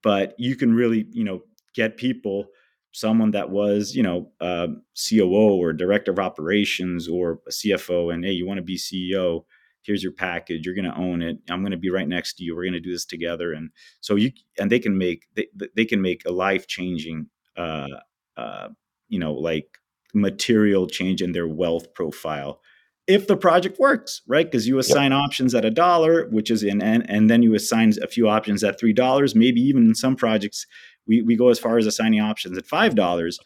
but 0.02 0.34
you 0.38 0.56
can 0.56 0.72
really 0.72 1.06
you 1.10 1.24
know 1.24 1.42
get 1.74 1.98
people 1.98 2.46
someone 2.92 3.32
that 3.32 3.50
was 3.50 3.94
you 3.94 4.02
know 4.02 4.30
uh, 4.40 4.68
COO 5.08 5.60
or 5.60 5.72
director 5.72 6.12
of 6.12 6.18
operations 6.18 7.08
or 7.08 7.40
a 7.46 7.50
CFO, 7.50 8.14
and 8.14 8.24
hey, 8.24 8.32
you 8.32 8.46
want 8.46 8.58
to 8.58 8.62
be 8.62 8.78
CEO 8.78 9.44
here's 9.82 10.02
your 10.02 10.12
package 10.12 10.64
you're 10.64 10.74
going 10.74 10.84
to 10.84 10.96
own 10.96 11.22
it 11.22 11.38
i'm 11.50 11.60
going 11.60 11.70
to 11.70 11.76
be 11.76 11.90
right 11.90 12.08
next 12.08 12.34
to 12.34 12.44
you 12.44 12.54
we're 12.54 12.64
going 12.64 12.72
to 12.72 12.80
do 12.80 12.92
this 12.92 13.04
together 13.04 13.52
and 13.52 13.70
so 14.00 14.16
you 14.16 14.30
and 14.58 14.70
they 14.70 14.78
can 14.78 14.96
make 14.96 15.26
they, 15.34 15.46
they 15.76 15.84
can 15.84 16.00
make 16.00 16.22
a 16.26 16.32
life 16.32 16.66
changing 16.66 17.26
uh, 17.56 17.88
uh, 18.36 18.68
you 19.08 19.18
know 19.18 19.32
like 19.32 19.78
material 20.14 20.86
change 20.86 21.22
in 21.22 21.32
their 21.32 21.48
wealth 21.48 21.92
profile 21.94 22.60
if 23.06 23.26
the 23.26 23.36
project 23.36 23.78
works 23.78 24.22
right 24.26 24.46
because 24.46 24.66
you 24.66 24.78
assign 24.78 25.12
yep. 25.12 25.20
options 25.20 25.54
at 25.54 25.64
a 25.64 25.70
dollar 25.70 26.28
which 26.28 26.50
is 26.50 26.62
in 26.62 26.82
and, 26.82 27.08
and 27.08 27.30
then 27.30 27.42
you 27.42 27.54
assign 27.54 27.92
a 28.02 28.06
few 28.06 28.28
options 28.28 28.64
at 28.64 28.78
three 28.78 28.92
dollars 28.92 29.34
maybe 29.34 29.60
even 29.60 29.86
in 29.86 29.94
some 29.94 30.16
projects 30.16 30.66
we, 31.06 31.22
we 31.22 31.36
go 31.36 31.48
as 31.48 31.58
far 31.58 31.78
as 31.78 31.86
assigning 31.86 32.20
options 32.20 32.58
at 32.58 32.66
five 32.66 32.94
dollars 32.94 33.38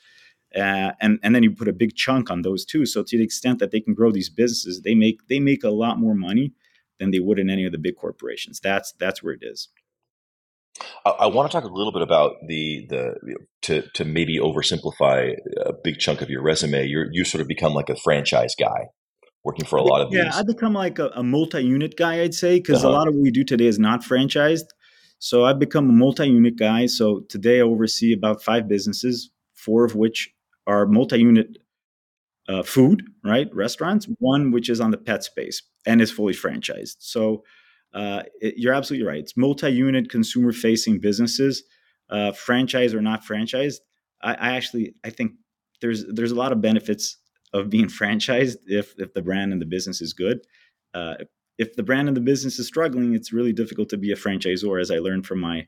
uh, 0.54 0.92
and 1.00 1.18
and 1.22 1.34
then 1.34 1.42
you 1.42 1.50
put 1.50 1.68
a 1.68 1.72
big 1.72 1.94
chunk 1.94 2.30
on 2.30 2.42
those 2.42 2.64
too. 2.64 2.86
So 2.86 3.02
to 3.02 3.18
the 3.18 3.24
extent 3.24 3.58
that 3.58 3.70
they 3.70 3.80
can 3.80 3.94
grow 3.94 4.12
these 4.12 4.30
businesses, 4.30 4.82
they 4.82 4.94
make 4.94 5.26
they 5.28 5.40
make 5.40 5.64
a 5.64 5.70
lot 5.70 5.98
more 5.98 6.14
money 6.14 6.52
than 6.98 7.10
they 7.10 7.20
would 7.20 7.38
in 7.38 7.50
any 7.50 7.64
of 7.64 7.72
the 7.72 7.78
big 7.78 7.96
corporations. 7.96 8.60
That's 8.62 8.92
that's 8.98 9.22
where 9.22 9.34
it 9.34 9.42
is. 9.42 9.68
I, 11.04 11.10
I 11.10 11.26
want 11.26 11.50
to 11.50 11.56
talk 11.56 11.68
a 11.68 11.72
little 11.72 11.92
bit 11.92 12.02
about 12.02 12.36
the 12.46 12.86
the 12.88 13.14
you 13.26 13.34
know, 13.34 13.46
to 13.62 13.82
to 13.94 14.04
maybe 14.04 14.38
oversimplify 14.38 15.34
a 15.64 15.72
big 15.72 15.98
chunk 15.98 16.20
of 16.22 16.30
your 16.30 16.42
resume. 16.42 16.86
You 16.86 17.06
you 17.10 17.24
sort 17.24 17.42
of 17.42 17.48
become 17.48 17.74
like 17.74 17.88
a 17.88 17.96
franchise 17.96 18.54
guy, 18.58 18.88
working 19.44 19.66
for 19.66 19.76
a 19.76 19.82
lot 19.82 20.02
of 20.02 20.12
yeah, 20.12 20.24
these. 20.24 20.36
I 20.36 20.42
become 20.42 20.74
like 20.74 20.98
a, 20.98 21.08
a 21.14 21.22
multi-unit 21.22 21.96
guy, 21.96 22.22
I'd 22.22 22.34
say, 22.34 22.58
because 22.58 22.84
uh-huh. 22.84 22.92
a 22.92 22.96
lot 22.96 23.08
of 23.08 23.14
what 23.14 23.22
we 23.22 23.30
do 23.30 23.44
today 23.44 23.66
is 23.66 23.78
not 23.78 24.02
franchised. 24.02 24.66
So 25.18 25.44
I've 25.44 25.58
become 25.58 25.88
a 25.88 25.92
multi-unit 25.92 26.58
guy. 26.58 26.86
So 26.86 27.20
today 27.28 27.58
I 27.58 27.62
oversee 27.62 28.12
about 28.12 28.42
five 28.42 28.68
businesses, 28.68 29.30
four 29.54 29.84
of 29.84 29.94
which 29.94 30.33
are 30.66 30.86
multi-unit 30.86 31.58
uh, 32.48 32.62
food, 32.62 33.02
right? 33.22 33.48
Restaurants. 33.54 34.08
One 34.18 34.50
which 34.50 34.68
is 34.68 34.80
on 34.80 34.90
the 34.90 34.98
pet 34.98 35.24
space 35.24 35.62
and 35.86 36.00
is 36.00 36.10
fully 36.10 36.34
franchised. 36.34 36.96
So 36.98 37.44
uh, 37.92 38.24
it, 38.40 38.54
you're 38.56 38.74
absolutely 38.74 39.06
right. 39.06 39.20
It's 39.20 39.36
multi-unit 39.36 40.10
consumer-facing 40.10 41.00
businesses, 41.00 41.62
uh, 42.10 42.32
franchise 42.32 42.92
or 42.92 43.00
not 43.00 43.24
franchised. 43.24 43.78
I, 44.22 44.34
I, 44.34 44.56
actually 44.56 44.94
I 45.04 45.10
think 45.10 45.32
there's 45.80 46.04
there's 46.06 46.32
a 46.32 46.36
lot 46.36 46.52
of 46.52 46.60
benefits 46.60 47.16
of 47.52 47.70
being 47.70 47.86
franchised 48.00 48.56
if 48.66 48.94
if 48.98 49.14
the 49.14 49.22
brand 49.22 49.52
and 49.52 49.60
the 49.60 49.66
business 49.66 50.00
is 50.00 50.12
good. 50.12 50.40
Uh, 50.92 51.14
if 51.56 51.74
the 51.76 51.82
brand 51.82 52.08
and 52.08 52.16
the 52.16 52.20
business 52.20 52.58
is 52.58 52.66
struggling, 52.66 53.14
it's 53.14 53.32
really 53.32 53.52
difficult 53.52 53.88
to 53.90 53.96
be 53.96 54.10
a 54.10 54.16
franchisor, 54.16 54.80
as 54.80 54.90
I 54.90 54.98
learned 54.98 55.26
from 55.26 55.40
my 55.40 55.66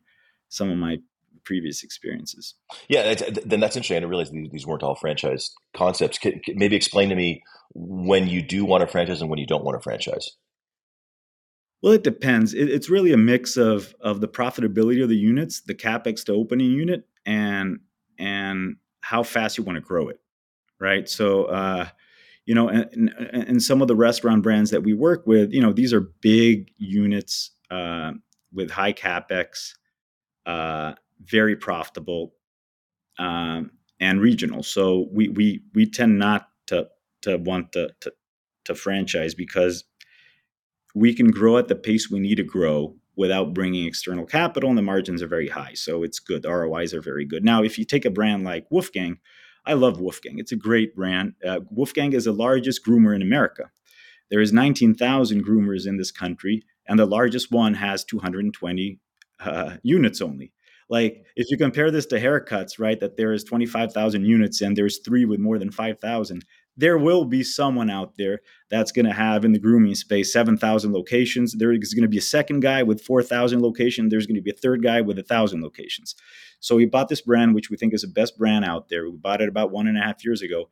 some 0.48 0.70
of 0.70 0.78
my 0.78 0.98
previous 1.46 1.82
experiences. 1.82 2.54
Yeah, 2.88 3.14
then 3.14 3.60
that's 3.60 3.76
interesting. 3.76 3.96
I 3.96 4.00
didn't 4.00 4.10
realize 4.10 4.30
these, 4.30 4.50
these 4.50 4.66
weren't 4.66 4.82
all 4.82 4.96
franchise 4.96 5.54
concepts. 5.74 6.18
maybe 6.48 6.76
explain 6.76 7.08
to 7.08 7.14
me 7.14 7.42
when 7.74 8.28
you 8.28 8.42
do 8.42 8.64
want 8.64 8.82
a 8.82 8.86
franchise 8.86 9.22
and 9.22 9.30
when 9.30 9.38
you 9.38 9.46
don't 9.46 9.64
want 9.64 9.76
a 9.76 9.80
franchise. 9.80 10.36
Well, 11.82 11.92
it 11.92 12.02
depends. 12.02 12.52
It, 12.52 12.68
it's 12.68 12.90
really 12.90 13.12
a 13.12 13.16
mix 13.16 13.56
of 13.56 13.94
of 14.00 14.20
the 14.20 14.28
profitability 14.28 15.02
of 15.02 15.08
the 15.08 15.16
units, 15.16 15.60
the 15.60 15.74
capex 15.74 16.24
to 16.24 16.32
opening 16.32 16.70
unit, 16.70 17.06
and 17.24 17.80
and 18.18 18.76
how 19.00 19.22
fast 19.22 19.56
you 19.56 19.64
want 19.64 19.76
to 19.76 19.80
grow 19.82 20.08
it, 20.08 20.20
right? 20.80 21.08
So, 21.08 21.44
uh, 21.44 21.86
you 22.44 22.54
know, 22.54 22.68
and, 22.68 23.12
and 23.18 23.62
some 23.62 23.82
of 23.82 23.88
the 23.88 23.94
restaurant 23.94 24.42
brands 24.42 24.70
that 24.70 24.82
we 24.82 24.94
work 24.94 25.26
with, 25.26 25.52
you 25.52 25.60
know, 25.60 25.72
these 25.72 25.92
are 25.92 26.00
big 26.00 26.70
units 26.76 27.50
uh, 27.70 28.12
with 28.52 28.70
high 28.70 28.92
capex. 28.92 29.72
Uh, 30.44 30.94
very 31.24 31.56
profitable 31.56 32.34
um, 33.18 33.70
and 34.00 34.20
regional. 34.20 34.62
So 34.62 35.08
we 35.12 35.28
we 35.28 35.62
we 35.74 35.88
tend 35.88 36.18
not 36.18 36.48
to 36.66 36.88
to 37.22 37.38
want 37.38 37.72
to, 37.72 37.90
to 38.00 38.12
to 38.64 38.74
franchise 38.74 39.34
because 39.34 39.84
we 40.94 41.14
can 41.14 41.30
grow 41.30 41.58
at 41.58 41.68
the 41.68 41.74
pace 41.76 42.10
we 42.10 42.20
need 42.20 42.36
to 42.36 42.42
grow 42.42 42.96
without 43.16 43.54
bringing 43.54 43.86
external 43.86 44.26
capital, 44.26 44.68
and 44.68 44.78
the 44.78 44.82
margins 44.82 45.22
are 45.22 45.26
very 45.26 45.48
high. 45.48 45.72
So 45.74 46.02
it's 46.02 46.18
good. 46.18 46.42
The 46.42 46.50
ROIs 46.52 46.92
are 46.92 47.00
very 47.00 47.24
good. 47.24 47.44
Now, 47.44 47.62
if 47.62 47.78
you 47.78 47.84
take 47.84 48.04
a 48.04 48.10
brand 48.10 48.44
like 48.44 48.66
Woof 48.70 48.92
Gang, 48.92 49.18
I 49.64 49.72
love 49.72 50.00
Woof 50.00 50.20
Gang. 50.22 50.38
It's 50.38 50.52
a 50.52 50.56
great 50.56 50.94
brand. 50.94 51.34
Uh, 51.44 51.60
Woof 51.70 51.94
Gang 51.94 52.12
is 52.12 52.24
the 52.24 52.32
largest 52.32 52.84
groomer 52.84 53.14
in 53.14 53.22
America. 53.22 53.70
There 54.30 54.40
is 54.40 54.52
19,000 54.52 55.44
groomers 55.44 55.86
in 55.86 55.96
this 55.96 56.10
country, 56.10 56.62
and 56.86 56.98
the 56.98 57.06
largest 57.06 57.50
one 57.50 57.74
has 57.74 58.04
220 58.04 59.00
uh, 59.40 59.76
units 59.82 60.20
only. 60.20 60.52
Like 60.88 61.24
if 61.34 61.50
you 61.50 61.56
compare 61.56 61.90
this 61.90 62.06
to 62.06 62.20
haircuts, 62.20 62.78
right, 62.78 62.98
that 63.00 63.16
there 63.16 63.32
is 63.32 63.44
25,000 63.44 64.24
units 64.24 64.60
and 64.60 64.76
there's 64.76 64.98
three 64.98 65.24
with 65.24 65.40
more 65.40 65.58
than 65.58 65.70
5,000, 65.70 66.44
there 66.76 66.98
will 66.98 67.24
be 67.24 67.42
someone 67.42 67.90
out 67.90 68.16
there 68.16 68.40
that's 68.70 68.92
going 68.92 69.06
to 69.06 69.12
have 69.12 69.44
in 69.44 69.52
the 69.52 69.58
grooming 69.58 69.94
space 69.94 70.32
7,000 70.32 70.92
locations. 70.92 71.54
There 71.54 71.72
is 71.72 71.94
going 71.94 72.02
to 72.02 72.08
be 72.08 72.18
a 72.18 72.22
second 72.22 72.60
guy 72.60 72.82
with 72.82 73.00
4,000 73.02 73.62
locations. 73.62 74.10
There's 74.10 74.26
going 74.26 74.36
to 74.36 74.42
be 74.42 74.50
a 74.50 74.54
third 74.54 74.82
guy 74.82 75.00
with 75.00 75.18
a 75.18 75.22
thousand 75.22 75.62
locations. 75.62 76.14
So 76.60 76.76
we 76.76 76.86
bought 76.86 77.08
this 77.08 77.22
brand, 77.22 77.54
which 77.54 77.70
we 77.70 77.76
think 77.76 77.94
is 77.94 78.02
the 78.02 78.08
best 78.08 78.38
brand 78.38 78.64
out 78.64 78.88
there. 78.88 79.08
We 79.08 79.16
bought 79.16 79.40
it 79.40 79.48
about 79.48 79.72
one 79.72 79.86
and 79.88 79.98
a 79.98 80.02
half 80.02 80.24
years 80.24 80.42
ago, 80.42 80.68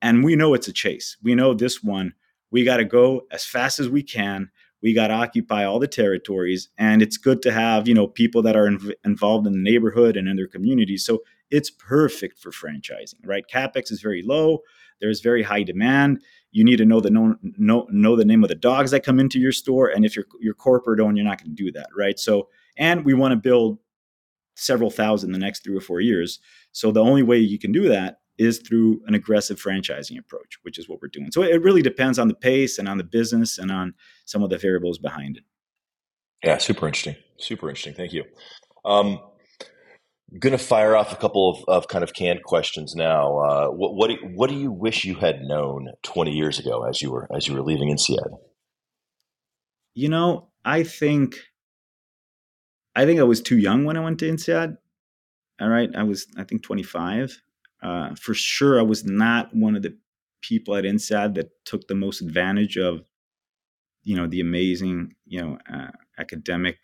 and 0.00 0.24
we 0.24 0.36
know 0.36 0.54
it's 0.54 0.68
a 0.68 0.72
chase. 0.72 1.16
We 1.22 1.34
know 1.34 1.54
this 1.54 1.82
one. 1.82 2.14
We 2.50 2.64
got 2.64 2.78
to 2.78 2.84
go 2.84 3.22
as 3.30 3.44
fast 3.44 3.78
as 3.78 3.88
we 3.88 4.02
can 4.02 4.50
we 4.82 4.94
got 4.94 5.08
to 5.08 5.14
occupy 5.14 5.64
all 5.64 5.78
the 5.78 5.88
territories 5.88 6.68
and 6.78 7.02
it's 7.02 7.16
good 7.16 7.42
to 7.42 7.52
have 7.52 7.88
you 7.88 7.94
know 7.94 8.06
people 8.06 8.42
that 8.42 8.56
are 8.56 8.68
inv- 8.68 8.94
involved 9.04 9.46
in 9.46 9.52
the 9.52 9.70
neighborhood 9.70 10.16
and 10.16 10.28
in 10.28 10.36
their 10.36 10.48
communities 10.48 11.04
so 11.04 11.22
it's 11.50 11.70
perfect 11.70 12.38
for 12.38 12.50
franchising 12.50 13.20
right? 13.24 13.44
Capex 13.52 13.90
is 13.90 14.00
very 14.00 14.22
low 14.22 14.60
there's 15.00 15.20
very 15.20 15.42
high 15.42 15.62
demand. 15.62 16.22
You 16.50 16.64
need 16.64 16.76
to 16.78 16.84
know 16.84 17.00
the 17.00 17.10
know, 17.10 17.36
know, 17.42 17.86
know 17.90 18.16
the 18.16 18.24
name 18.24 18.42
of 18.42 18.48
the 18.48 18.54
dogs 18.54 18.90
that 18.90 19.04
come 19.04 19.20
into 19.20 19.38
your 19.38 19.52
store 19.52 19.88
and 19.88 20.04
if 20.04 20.16
you're 20.16 20.26
you're 20.40 20.54
corporate 20.54 21.00
owned 21.00 21.16
you're 21.16 21.26
not 21.26 21.42
going 21.42 21.54
to 21.54 21.62
do 21.64 21.70
that 21.72 21.88
right? 21.96 22.18
So 22.18 22.48
and 22.76 23.04
we 23.04 23.14
want 23.14 23.32
to 23.32 23.36
build 23.36 23.78
several 24.56 24.90
thousand 24.90 25.32
the 25.32 25.38
next 25.38 25.62
three 25.62 25.76
or 25.76 25.80
four 25.80 26.00
years. 26.00 26.40
So 26.72 26.90
the 26.90 27.02
only 27.02 27.22
way 27.22 27.38
you 27.38 27.58
can 27.58 27.72
do 27.72 27.88
that 27.88 28.18
is 28.38 28.58
through 28.58 29.00
an 29.06 29.14
aggressive 29.14 29.60
franchising 29.60 30.18
approach, 30.18 30.58
which 30.62 30.78
is 30.78 30.88
what 30.88 31.00
we're 31.02 31.08
doing. 31.08 31.30
So 31.32 31.42
it 31.42 31.62
really 31.62 31.82
depends 31.82 32.18
on 32.18 32.28
the 32.28 32.34
pace 32.34 32.78
and 32.78 32.88
on 32.88 32.98
the 32.98 33.04
business 33.04 33.58
and 33.58 33.70
on 33.70 33.94
some 34.24 34.42
of 34.42 34.50
the 34.50 34.58
variables 34.58 34.98
behind 34.98 35.38
it. 35.38 35.44
Yeah, 36.44 36.58
super 36.58 36.86
interesting. 36.86 37.16
Super 37.38 37.68
interesting. 37.68 37.94
Thank 37.94 38.12
you. 38.12 38.24
Um, 38.84 39.18
going 40.38 40.52
to 40.52 40.58
fire 40.58 40.94
off 40.94 41.12
a 41.12 41.16
couple 41.16 41.50
of, 41.50 41.64
of, 41.68 41.88
kind 41.88 42.04
of 42.04 42.14
canned 42.14 42.42
questions 42.44 42.94
now. 42.94 43.38
Uh, 43.38 43.66
what 43.68 43.94
what 43.94 44.10
do, 44.10 44.16
what 44.34 44.50
do 44.50 44.56
you 44.56 44.70
wish 44.70 45.04
you 45.04 45.14
had 45.16 45.42
known 45.42 45.88
20 46.02 46.30
years 46.30 46.58
ago 46.58 46.84
as 46.84 47.02
you 47.02 47.10
were 47.10 47.28
as 47.34 47.48
you 47.48 47.54
were 47.54 47.62
leaving 47.62 47.88
INSEAD? 47.88 48.38
You 49.94 50.08
know, 50.08 50.48
I 50.64 50.84
think 50.84 51.36
I 52.94 53.04
think 53.04 53.18
I 53.18 53.24
was 53.24 53.40
too 53.40 53.58
young 53.58 53.84
when 53.84 53.96
I 53.96 54.00
went 54.00 54.20
to 54.20 54.30
INSEAD. 54.30 54.76
All 55.60 55.68
right, 55.68 55.90
I 55.96 56.04
was 56.04 56.26
I 56.36 56.44
think 56.44 56.62
25 56.62 57.40
uh, 57.82 58.14
for 58.14 58.34
sure, 58.34 58.78
I 58.78 58.82
was 58.82 59.04
not 59.04 59.54
one 59.54 59.76
of 59.76 59.82
the 59.82 59.96
people 60.40 60.76
at 60.76 60.84
INSEAD 60.84 61.34
that 61.34 61.50
took 61.64 61.86
the 61.88 61.94
most 61.94 62.20
advantage 62.20 62.76
of, 62.76 63.04
you 64.02 64.16
know, 64.16 64.26
the 64.26 64.40
amazing, 64.40 65.14
you 65.26 65.40
know, 65.40 65.58
uh, 65.72 65.90
academic 66.18 66.78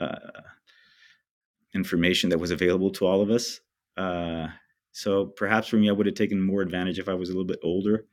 uh, 0.00 0.42
information 1.74 2.30
that 2.30 2.38
was 2.38 2.50
available 2.50 2.90
to 2.90 3.06
all 3.06 3.20
of 3.20 3.30
us. 3.30 3.60
Uh, 3.96 4.48
so 4.92 5.26
perhaps 5.26 5.68
for 5.68 5.76
me, 5.76 5.88
I 5.88 5.92
would 5.92 6.06
have 6.06 6.14
taken 6.14 6.40
more 6.40 6.62
advantage 6.62 6.98
if 6.98 7.08
I 7.08 7.14
was 7.14 7.28
a 7.28 7.32
little 7.32 7.44
bit 7.44 7.60
older. 7.62 8.06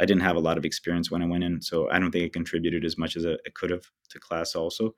I 0.00 0.04
didn't 0.04 0.22
have 0.22 0.36
a 0.36 0.40
lot 0.40 0.58
of 0.58 0.64
experience 0.64 1.10
when 1.10 1.22
I 1.22 1.26
went 1.26 1.42
in, 1.42 1.60
so 1.60 1.90
I 1.90 1.98
don't 1.98 2.12
think 2.12 2.24
it 2.24 2.32
contributed 2.32 2.84
as 2.84 2.96
much 2.96 3.16
as 3.16 3.26
I 3.26 3.36
could 3.54 3.70
have 3.70 3.90
to 4.10 4.20
class 4.20 4.54
also 4.54 4.94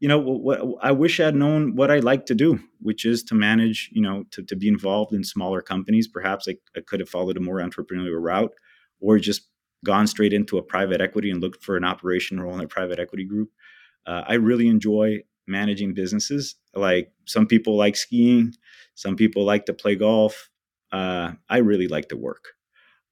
you 0.00 0.08
know 0.08 0.18
what 0.18 0.60
i 0.82 0.90
wish 0.90 1.20
i'd 1.20 1.34
known 1.34 1.76
what 1.76 1.90
i 1.90 1.98
like 1.98 2.26
to 2.26 2.34
do 2.34 2.58
which 2.80 3.04
is 3.04 3.22
to 3.22 3.34
manage 3.34 3.90
you 3.92 4.02
know 4.02 4.24
to, 4.30 4.42
to 4.42 4.56
be 4.56 4.68
involved 4.68 5.12
in 5.12 5.22
smaller 5.22 5.60
companies. 5.60 6.08
Perhaps 6.08 6.48
I, 6.48 6.56
I 6.76 6.80
could 6.80 7.00
have 7.00 7.08
followed 7.08 7.36
a 7.36 7.40
more 7.40 7.58
entrepreneurial 7.58 8.20
route 8.20 8.52
or 9.00 9.18
just 9.18 9.48
gone 9.84 10.06
straight 10.06 10.32
into 10.32 10.58
a 10.58 10.62
private 10.62 11.00
equity 11.00 11.30
and 11.30 11.40
looked 11.40 11.62
for 11.62 11.76
an 11.76 11.84
operation 11.84 12.40
role 12.40 12.54
in 12.54 12.60
a 12.60 12.68
private 12.68 12.98
equity 12.98 13.24
group. 13.24 13.50
Uh, 14.06 14.22
i 14.26 14.34
really 14.34 14.68
enjoy 14.68 15.18
managing 15.46 15.94
businesses. 15.94 16.54
Like 16.74 17.12
some 17.26 17.46
people 17.46 17.76
like 17.76 17.96
skiing 17.96 18.54
some 18.94 19.16
people 19.16 19.44
like 19.44 19.64
to 19.66 19.72
play 19.74 19.94
golf. 19.96 20.50
Uh, 20.92 21.32
i 21.48 21.58
really 21.58 21.88
like 21.88 22.08
to 22.08 22.16
work. 22.16 22.44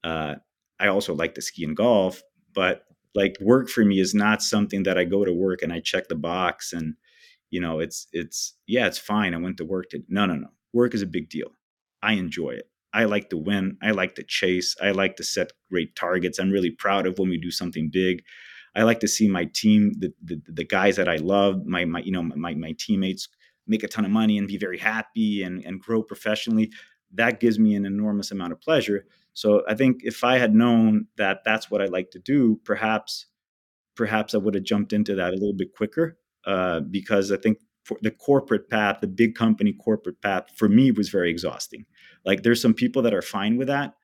Uh, 0.05 0.37
i 0.81 0.89
also 0.89 1.15
like 1.15 1.35
to 1.35 1.43
ski 1.43 1.65
and 1.65 1.77
golf 1.77 2.23
but 2.55 2.85
like 3.15 3.37
work 3.41 3.69
for 3.69 3.85
me 3.85 4.01
is 4.01 4.15
not 4.15 4.43
something 4.43 4.83
that 4.85 4.99
I 4.99 5.05
go 5.05 5.25
to 5.25 5.33
work 5.33 5.63
and 5.63 5.73
I 5.73 5.81
check 5.81 6.09
the 6.09 6.15
box 6.15 6.73
and 6.73 6.95
you 7.51 7.61
know 7.61 7.81
it's 7.81 8.07
it's 8.13 8.55
yeah 8.67 8.87
it's 8.87 8.99
fine 8.99 9.35
I 9.35 9.39
went 9.39 9.57
to 9.59 9.65
work 9.65 9.91
to 9.91 10.03
no 10.09 10.27
no 10.27 10.35
no 10.35 10.49
work 10.73 10.95
is 10.95 11.03
a 11.03 11.07
big 11.07 11.29
deal. 11.29 11.49
I 12.03 12.13
enjoy 12.13 12.51
it. 12.51 12.69
I 12.93 13.05
like 13.05 13.31
to 13.31 13.37
win 13.37 13.77
I 13.83 13.91
like 13.93 14.15
to 14.17 14.23
chase 14.23 14.77
I 14.81 14.91
like 14.91 15.17
to 15.17 15.25
set 15.25 15.53
great 15.71 15.97
targets 15.97 16.39
I'm 16.39 16.51
really 16.51 16.71
proud 16.71 17.07
of 17.07 17.19
when 17.19 17.29
we 17.29 17.39
do 17.39 17.51
something 17.51 17.91
big. 17.93 18.23
I 18.75 18.83
like 18.83 19.01
to 19.01 19.09
see 19.09 19.29
my 19.29 19.47
team 19.55 19.93
the 19.99 20.13
the, 20.23 20.41
the 20.47 20.65
guys 20.65 20.97
that 20.97 21.09
I 21.09 21.17
love 21.17 21.65
my 21.67 21.85
my 21.85 22.01
you 22.01 22.13
know 22.13 22.23
my 22.23 22.55
my 22.55 22.75
teammates 22.79 23.29
make 23.67 23.83
a 23.83 23.89
ton 23.89 24.05
of 24.05 24.11
money 24.11 24.39
and 24.39 24.49
be 24.49 24.57
very 24.57 24.79
happy 24.79 25.43
and 25.43 25.65
and 25.65 25.81
grow 25.81 26.03
professionally. 26.03 26.71
That 27.15 27.41
gives 27.41 27.59
me 27.59 27.75
an 27.75 27.87
enormous 27.87 28.31
amount 28.31 28.53
of 28.53 28.61
pleasure 28.61 29.07
so 29.39 29.63
I 29.69 29.77
think 29.77 30.01
if 30.03 30.25
I 30.25 30.37
had 30.37 30.53
known 30.53 31.07
that 31.17 31.45
that's 31.45 31.71
what 31.71 31.81
I 31.81 31.85
like 31.85 32.11
to 32.11 32.19
do, 32.19 32.59
perhaps 32.65 33.27
perhaps 33.95 34.35
I 34.35 34.39
would 34.39 34.55
have 34.55 34.65
jumped 34.65 34.93
into 34.93 35.15
that 35.15 35.33
a 35.33 35.37
little 35.37 35.55
bit 35.55 35.73
quicker 35.77 36.19
uh, 36.45 36.81
because 36.81 37.31
I 37.31 37.37
think 37.37 37.59
the 38.03 38.11
corporate 38.11 38.69
path, 38.69 38.99
the 39.01 39.07
big 39.07 39.37
company 39.37 39.73
corporate 39.73 40.21
path, 40.23 40.47
for 40.57 40.69
me 40.69 40.91
was 40.91 41.09
very 41.09 41.31
exhausting. 41.31 41.87
Like 42.25 42.43
there's 42.43 42.61
some 42.61 42.75
people 42.75 43.01
that 43.03 43.15
are 43.15 43.23
fine 43.23 43.57
with 43.57 43.69
that. 43.69 43.95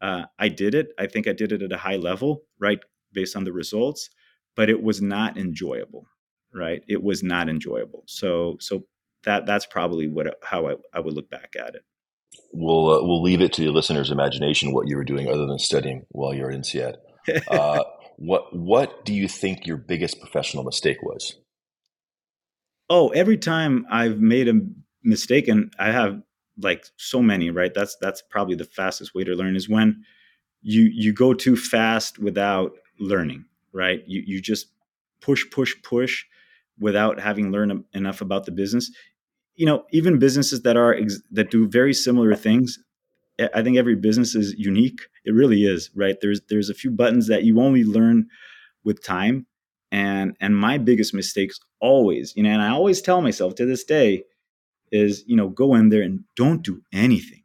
Uh, 0.00 0.26
I 0.38 0.48
did 0.48 0.76
it. 0.76 0.90
I 0.96 1.08
think 1.08 1.26
I 1.26 1.32
did 1.32 1.50
it 1.50 1.62
at 1.62 1.72
a 1.72 1.76
high 1.76 1.96
level, 1.96 2.42
right, 2.60 2.78
based 3.12 3.34
on 3.34 3.42
the 3.42 3.52
results, 3.52 4.10
but 4.54 4.70
it 4.70 4.80
was 4.80 5.02
not 5.02 5.36
enjoyable, 5.36 6.06
right? 6.54 6.84
It 6.86 7.02
was 7.02 7.24
not 7.24 7.48
enjoyable. 7.48 8.04
So 8.06 8.58
so 8.60 8.86
that 9.24 9.44
that's 9.44 9.66
probably 9.66 10.06
what 10.06 10.38
how 10.44 10.68
I, 10.68 10.74
I 10.92 11.00
would 11.00 11.14
look 11.14 11.30
back 11.30 11.56
at 11.58 11.74
it 11.74 11.82
we'll 12.52 12.90
uh, 12.90 13.02
we'll 13.02 13.22
leave 13.22 13.40
it 13.40 13.52
to 13.54 13.64
the 13.64 13.70
listener's 13.70 14.10
imagination 14.10 14.72
what 14.72 14.88
you 14.88 14.96
were 14.96 15.04
doing 15.04 15.28
other 15.28 15.46
than 15.46 15.58
studying 15.58 16.06
while 16.10 16.34
you 16.34 16.42
were 16.42 16.50
in 16.50 16.62
INSEAD. 16.62 16.96
Uh, 17.48 17.82
what 18.16 18.54
what 18.54 19.04
do 19.04 19.14
you 19.14 19.26
think 19.26 19.66
your 19.66 19.78
biggest 19.78 20.20
professional 20.20 20.62
mistake 20.62 21.02
was? 21.02 21.38
Oh, 22.90 23.08
every 23.08 23.38
time 23.38 23.86
I've 23.90 24.20
made 24.20 24.46
a 24.46 24.60
mistake, 25.02 25.48
and 25.48 25.72
I 25.78 25.90
have 25.90 26.20
like 26.58 26.84
so 26.96 27.22
many, 27.22 27.50
right? 27.50 27.72
That's 27.74 27.96
that's 28.00 28.22
probably 28.30 28.56
the 28.56 28.64
fastest 28.64 29.14
way 29.14 29.24
to 29.24 29.32
learn 29.34 29.56
is 29.56 29.68
when 29.68 30.04
you 30.62 30.82
you 30.92 31.12
go 31.12 31.34
too 31.34 31.56
fast 31.56 32.18
without 32.18 32.72
learning, 33.00 33.46
right? 33.72 34.02
You 34.06 34.22
you 34.26 34.40
just 34.40 34.66
push 35.20 35.44
push 35.50 35.74
push 35.82 36.24
without 36.78 37.20
having 37.20 37.52
learned 37.52 37.84
enough 37.94 38.20
about 38.20 38.44
the 38.44 38.52
business 38.52 38.90
you 39.56 39.66
know 39.66 39.84
even 39.92 40.18
businesses 40.18 40.62
that 40.62 40.76
are 40.76 40.94
ex- 40.94 41.22
that 41.30 41.50
do 41.50 41.68
very 41.68 41.94
similar 41.94 42.34
things 42.34 42.78
i 43.54 43.62
think 43.62 43.76
every 43.76 43.96
business 43.96 44.34
is 44.34 44.54
unique. 44.58 45.00
It 45.24 45.32
really 45.32 45.64
is 45.64 45.90
right? 45.94 46.16
There's 46.20 46.40
there's 46.48 46.70
a 46.70 46.74
few 46.74 46.90
buttons 46.90 47.26
that 47.28 47.44
you 47.44 47.60
only 47.60 47.84
learn 47.84 48.28
with 48.84 49.02
time. 49.04 49.46
And 49.92 50.36
and 50.40 50.56
my 50.56 50.78
biggest 50.78 51.14
mistakes 51.14 51.58
always 51.80 52.34
you 52.36 52.42
know 52.42 52.50
and 52.50 52.62
i 52.62 52.70
always 52.70 53.02
tell 53.02 53.20
myself 53.20 53.54
to 53.56 53.66
this 53.66 53.84
day 53.84 54.24
is 54.92 55.24
you 55.26 55.36
know 55.36 55.48
go 55.48 55.74
in 55.74 55.88
there 55.90 56.02
and 56.02 56.24
don't 56.36 56.62
do 56.62 56.82
anything. 56.92 57.42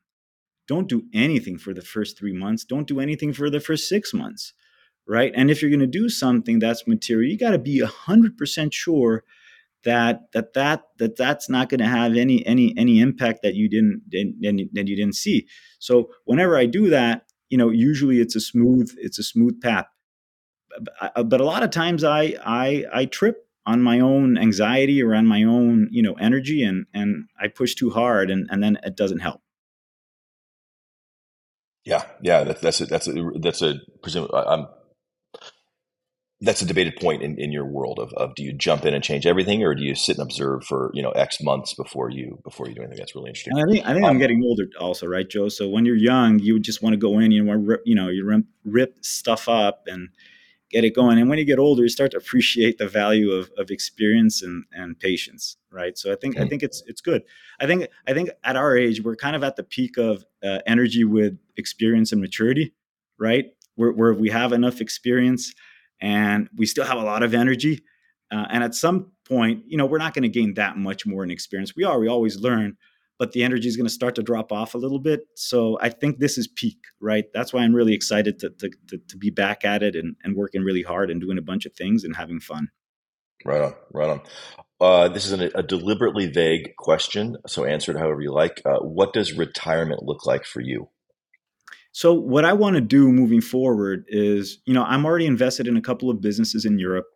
Don't 0.67 0.87
do 0.89 1.03
anything 1.13 1.57
for 1.57 1.73
the 1.73 1.81
first 1.81 2.17
3 2.19 2.33
months. 2.33 2.63
Don't 2.63 2.87
do 2.87 2.99
anything 2.99 3.33
for 3.33 3.49
the 3.49 3.59
first 3.59 3.87
6 3.89 4.13
months 4.13 4.53
right? 5.07 5.33
And 5.35 5.49
if 5.51 5.61
you're 5.61 5.71
going 5.71 5.79
to 5.79 5.87
do 5.87 6.07
something 6.09 6.59
that's 6.59 6.87
material 6.87 7.31
you 7.31 7.37
got 7.37 7.51
to 7.51 7.59
be 7.59 7.81
100% 7.81 8.73
sure 8.73 9.23
that 9.83 10.21
that 10.33 10.53
that 10.53 10.83
that 10.97 11.15
that's 11.17 11.49
not 11.49 11.69
going 11.69 11.79
to 11.79 11.87
have 11.87 12.15
any 12.15 12.45
any 12.45 12.73
any 12.77 12.99
impact 12.99 13.41
that 13.43 13.55
you 13.55 13.69
didn't, 13.69 14.01
that 14.11 14.87
you 14.87 14.95
didn't 14.95 15.15
see. 15.15 15.47
So 15.79 16.09
whenever 16.25 16.57
i 16.57 16.65
do 16.65 16.89
that 16.89 17.23
you 17.49 17.57
know 17.57 17.69
usually 17.69 18.19
it's 18.19 18.35
a 18.35 18.39
smooth 18.39 18.91
it's 18.97 19.19
a 19.19 19.23
smooth 19.23 19.59
path. 19.61 19.85
Uh, 21.01 21.23
but 21.23 21.41
a 21.41 21.45
lot 21.45 21.63
of 21.63 21.71
times 21.71 22.03
i 22.03 22.35
i 22.45 22.85
i 22.93 23.05
trip 23.05 23.47
on 23.65 23.81
my 23.81 23.99
own 23.99 24.37
anxiety 24.37 25.01
or 25.01 25.13
on 25.15 25.25
my 25.25 25.43
own 25.43 25.87
you 25.91 26.01
know 26.01 26.13
energy 26.13 26.63
and 26.63 26.85
and 26.93 27.25
i 27.39 27.47
push 27.47 27.75
too 27.75 27.89
hard 27.89 28.29
and 28.29 28.47
and 28.51 28.63
then 28.63 28.77
it 28.83 28.95
doesn't 28.95 29.19
help. 29.19 29.41
Yeah 31.85 32.03
yeah 32.21 32.43
that, 32.43 32.61
that's 32.61 32.81
a 32.81 32.85
that's 32.85 33.07
a 33.07 33.31
that's 33.41 33.61
a 33.61 33.79
i'm 34.47 34.67
that's 36.41 36.61
a 36.61 36.65
debated 36.65 36.95
point 36.95 37.21
in, 37.21 37.37
in 37.37 37.51
your 37.51 37.65
world 37.65 37.99
of, 37.99 38.13
of 38.13 38.33
do 38.35 38.43
you 38.43 38.53
jump 38.53 38.85
in 38.85 38.93
and 38.93 39.03
change 39.03 39.25
everything 39.25 39.63
or 39.63 39.75
do 39.75 39.83
you 39.83 39.93
sit 39.93 40.17
and 40.17 40.23
observe 40.23 40.63
for 40.63 40.89
you 40.93 41.01
know 41.01 41.11
x 41.11 41.41
months 41.41 41.73
before 41.73 42.09
you 42.09 42.39
before 42.43 42.67
you 42.67 42.75
do 42.75 42.81
anything 42.81 42.97
that's 42.97 43.15
really 43.15 43.29
interesting? 43.29 43.57
I 43.57 43.65
think 43.65 43.85
i 43.85 43.93
think 43.93 44.05
um, 44.05 44.11
i'm 44.11 44.17
getting 44.19 44.41
older 44.43 44.67
also 44.79 45.07
right 45.07 45.27
joe? 45.27 45.49
So 45.49 45.67
when 45.67 45.85
you're 45.85 45.95
young 45.95 46.39
you 46.39 46.59
just 46.59 46.81
want 46.81 46.93
to 46.93 46.97
go 46.97 47.19
in 47.19 47.31
you 47.31 47.43
want 47.43 47.61
to 47.61 47.67
rip, 47.67 47.81
you 47.85 47.95
know 47.95 48.07
you 48.09 48.25
rip, 48.25 48.45
rip 48.63 49.03
stuff 49.03 49.49
up 49.49 49.83
and 49.87 50.09
get 50.71 50.83
it 50.83 50.93
going. 50.93 51.17
And 51.17 51.27
when 51.29 51.39
you 51.39 51.45
get 51.45 51.57
older 51.57 51.83
you 51.83 51.89
start 51.89 52.11
to 52.11 52.17
appreciate 52.17 52.77
the 52.77 52.87
value 52.87 53.31
of, 53.31 53.49
of 53.57 53.71
experience 53.71 54.41
and, 54.41 54.65
and 54.71 54.99
patience 54.99 55.57
right? 55.71 55.97
So 55.97 56.11
i 56.11 56.15
think 56.15 56.37
i 56.37 56.47
think 56.47 56.63
it's 56.63 56.83
it's 56.87 57.01
good. 57.01 57.23
I 57.59 57.67
think 57.67 57.87
i 58.07 58.13
think 58.13 58.29
at 58.43 58.55
our 58.55 58.77
age 58.77 59.03
we're 59.03 59.17
kind 59.17 59.35
of 59.35 59.43
at 59.43 59.57
the 59.57 59.63
peak 59.63 59.97
of 59.97 60.23
uh, 60.41 60.59
energy 60.65 61.03
with 61.03 61.37
experience 61.57 62.13
and 62.13 62.21
maturity 62.21 62.73
right? 63.19 63.47
Where, 63.75 63.91
where 63.91 64.13
we 64.13 64.29
have 64.29 64.53
enough 64.53 64.81
experience 64.81 65.53
and 66.01 66.49
we 66.55 66.65
still 66.65 66.85
have 66.85 66.97
a 66.97 67.03
lot 67.03 67.23
of 67.23 67.33
energy 67.33 67.81
Uh, 68.31 68.45
and 68.51 68.63
at 68.63 68.75
some 68.75 69.11
point, 69.27 69.63
you 69.67 69.77
know, 69.77 69.85
we're 69.85 69.97
not 69.97 70.13
going 70.13 70.23
to 70.23 70.29
gain 70.29 70.53
that 70.53 70.77
much 70.77 71.05
more 71.05 71.23
in 71.23 71.31
experience. 71.31 71.75
We 71.75 71.83
are, 71.83 71.99
we 71.99 72.07
always 72.07 72.37
learn, 72.37 72.77
but 73.17 73.31
the 73.31 73.43
energy 73.43 73.67
is 73.67 73.75
going 73.75 73.87
to 73.87 73.93
start 73.93 74.15
to 74.15 74.23
drop 74.23 74.51
off 74.51 74.75
a 74.75 74.77
little 74.77 74.99
bit. 74.99 75.21
So 75.35 75.77
I 75.81 75.89
think 75.89 76.19
this 76.19 76.37
is 76.37 76.47
peak, 76.47 76.77
right? 77.01 77.25
That's 77.33 77.53
why 77.53 77.61
I'm 77.61 77.73
really 77.73 77.93
excited 77.93 78.37
to, 78.39 78.51
to, 78.51 78.69
to, 78.89 78.97
to 78.97 79.17
be 79.17 79.31
back 79.31 79.65
at 79.65 79.81
it 79.81 79.95
and, 79.95 80.15
and 80.23 80.35
working 80.35 80.61
really 80.61 80.83
hard 80.83 81.09
and 81.09 81.19
doing 81.19 81.37
a 81.37 81.41
bunch 81.41 81.65
of 81.65 81.73
things 81.73 82.03
and 82.03 82.15
having 82.15 82.39
fun. 82.39 82.69
Right 83.45 83.61
on, 83.61 83.73
right 83.93 84.09
on. 84.09 84.21
Uh, 84.81 85.07
this 85.09 85.25
is 85.25 85.31
an, 85.31 85.49
a 85.55 85.63
deliberately 85.63 86.27
vague 86.27 86.75
question, 86.77 87.37
so 87.47 87.65
answer 87.65 87.91
it 87.91 87.97
however 87.97 88.21
you 88.21 88.31
like. 88.31 88.61
Uh, 88.65 88.79
what 88.79 89.11
does 89.13 89.33
retirement 89.33 90.03
look 90.03 90.25
like 90.25 90.45
for 90.45 90.61
you? 90.61 90.89
So, 91.91 92.13
what 92.13 92.45
I 92.45 92.53
want 92.53 92.75
to 92.75 92.81
do 92.81 93.11
moving 93.11 93.41
forward 93.41 94.05
is, 94.07 94.59
you 94.65 94.73
know, 94.73 94.83
I'm 94.83 95.05
already 95.05 95.25
invested 95.25 95.67
in 95.67 95.75
a 95.77 95.81
couple 95.81 96.09
of 96.09 96.21
businesses 96.21 96.65
in 96.65 96.77
Europe 96.79 97.07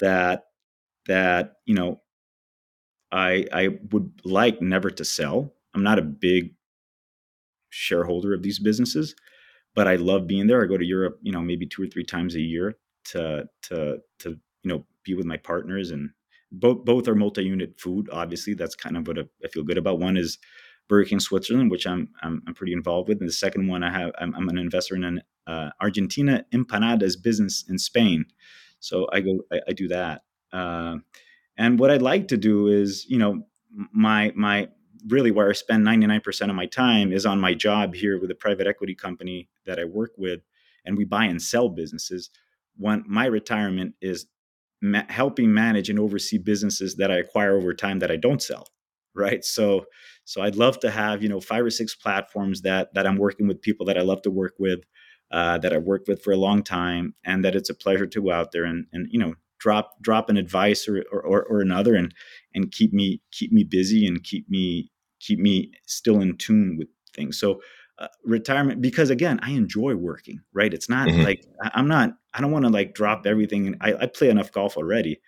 that 0.00 0.44
that 1.06 1.54
you 1.66 1.74
know 1.74 2.00
I 3.12 3.46
I 3.52 3.68
would 3.92 4.10
like 4.24 4.60
never 4.60 4.90
to 4.90 5.04
sell. 5.04 5.54
I'm 5.74 5.82
not 5.82 5.98
a 5.98 6.02
big 6.02 6.54
shareholder 7.70 8.34
of 8.34 8.42
these 8.42 8.58
businesses, 8.58 9.14
but 9.74 9.88
I 9.88 9.96
love 9.96 10.26
being 10.26 10.46
there. 10.46 10.62
I 10.62 10.66
go 10.66 10.78
to 10.78 10.84
Europe, 10.84 11.18
you 11.22 11.32
know, 11.32 11.42
maybe 11.42 11.66
two 11.66 11.82
or 11.82 11.86
three 11.86 12.04
times 12.04 12.34
a 12.34 12.40
year 12.40 12.76
to 13.06 13.48
to 13.62 13.98
to 14.20 14.30
you 14.30 14.38
know 14.70 14.86
be 15.04 15.14
with 15.14 15.26
my 15.26 15.36
partners 15.36 15.90
and 15.90 16.10
both 16.52 16.84
both 16.84 17.08
are 17.08 17.14
multi-unit 17.14 17.80
food. 17.80 18.08
Obviously, 18.12 18.54
that's 18.54 18.76
kind 18.76 18.96
of 18.96 19.06
what 19.08 19.18
I 19.18 19.48
feel 19.48 19.64
good 19.64 19.78
about. 19.78 19.98
One 19.98 20.16
is 20.16 20.38
Burger 20.88 21.08
King 21.08 21.20
Switzerland, 21.20 21.70
which 21.70 21.86
I'm, 21.86 22.08
I'm, 22.22 22.42
I'm 22.46 22.54
pretty 22.54 22.72
involved 22.72 23.08
with, 23.08 23.20
and 23.20 23.28
the 23.28 23.32
second 23.32 23.68
one 23.68 23.82
I 23.82 23.90
have 23.90 24.12
I'm, 24.18 24.34
I'm 24.34 24.48
an 24.48 24.58
investor 24.58 24.94
in 24.96 25.04
an 25.04 25.22
uh, 25.46 25.70
Argentina 25.80 26.44
empanadas 26.52 27.20
business 27.20 27.64
in 27.68 27.78
Spain. 27.78 28.26
So 28.80 29.08
I 29.12 29.20
go 29.20 29.40
I, 29.52 29.60
I 29.68 29.72
do 29.72 29.88
that. 29.88 30.22
Uh, 30.52 30.96
and 31.56 31.78
what 31.78 31.90
I'd 31.90 32.02
like 32.02 32.28
to 32.28 32.36
do 32.36 32.68
is, 32.68 33.06
you 33.08 33.18
know, 33.18 33.46
my 33.92 34.32
my 34.34 34.68
really 35.08 35.30
where 35.30 35.50
I 35.50 35.52
spend 35.52 35.86
99% 35.86 36.48
of 36.48 36.56
my 36.56 36.66
time 36.66 37.12
is 37.12 37.26
on 37.26 37.38
my 37.38 37.52
job 37.52 37.94
here 37.94 38.18
with 38.18 38.30
a 38.30 38.34
private 38.34 38.66
equity 38.66 38.94
company 38.94 39.48
that 39.66 39.78
I 39.78 39.84
work 39.84 40.12
with, 40.16 40.40
and 40.84 40.96
we 40.96 41.04
buy 41.04 41.24
and 41.24 41.40
sell 41.40 41.68
businesses. 41.68 42.30
When 42.76 43.04
my 43.06 43.26
retirement 43.26 43.94
is 44.00 44.26
ma- 44.80 45.04
helping 45.08 45.52
manage 45.52 45.90
and 45.90 45.98
oversee 45.98 46.38
businesses 46.38 46.96
that 46.96 47.10
I 47.10 47.16
acquire 47.16 47.56
over 47.56 47.74
time 47.74 47.98
that 48.00 48.10
I 48.10 48.16
don't 48.16 48.42
sell, 48.42 48.68
right? 49.14 49.44
So, 49.44 49.86
so 50.24 50.42
I'd 50.42 50.56
love 50.56 50.80
to 50.80 50.90
have 50.90 51.22
you 51.22 51.28
know 51.28 51.40
five 51.40 51.64
or 51.64 51.70
six 51.70 51.94
platforms 51.94 52.62
that 52.62 52.94
that 52.94 53.06
I'm 53.06 53.16
working 53.16 53.46
with 53.46 53.62
people 53.62 53.86
that 53.86 53.98
I 53.98 54.02
love 54.02 54.22
to 54.22 54.30
work 54.30 54.54
with, 54.58 54.80
uh, 55.30 55.58
that 55.58 55.72
I've 55.72 55.84
worked 55.84 56.08
with 56.08 56.22
for 56.22 56.32
a 56.32 56.36
long 56.36 56.62
time, 56.62 57.14
and 57.24 57.44
that 57.44 57.54
it's 57.54 57.70
a 57.70 57.74
pleasure 57.74 58.06
to 58.06 58.22
go 58.22 58.30
out 58.30 58.52
there 58.52 58.64
and 58.64 58.86
and 58.92 59.06
you 59.10 59.18
know 59.18 59.34
drop 59.64 59.92
drop 60.02 60.28
an 60.28 60.36
advice 60.36 60.86
or, 60.86 61.02
or, 61.10 61.42
or 61.44 61.60
another 61.60 61.94
and 61.94 62.12
and 62.54 62.70
keep 62.70 62.92
me 62.92 63.22
keep 63.32 63.50
me 63.50 63.64
busy 63.64 64.06
and 64.06 64.22
keep 64.22 64.48
me 64.50 64.90
keep 65.20 65.38
me 65.38 65.70
still 65.86 66.20
in 66.20 66.36
tune 66.36 66.76
with 66.76 66.88
things 67.14 67.38
so 67.38 67.62
uh, 67.98 68.08
retirement 68.26 68.82
because 68.82 69.08
again 69.08 69.40
i 69.42 69.52
enjoy 69.52 69.94
working 69.94 70.38
right 70.52 70.74
it's 70.74 70.90
not 70.90 71.08
mm-hmm. 71.08 71.22
like 71.22 71.46
I, 71.62 71.80
am 71.80 71.88
not 71.88 72.10
i 72.34 72.42
don't 72.42 72.50
want 72.50 72.66
to 72.66 72.70
like 72.70 72.94
drop 72.94 73.26
everything 73.26 73.74
I, 73.80 73.94
I 73.94 74.06
play 74.06 74.28
enough 74.28 74.52
golf 74.52 74.76
already 74.76 75.20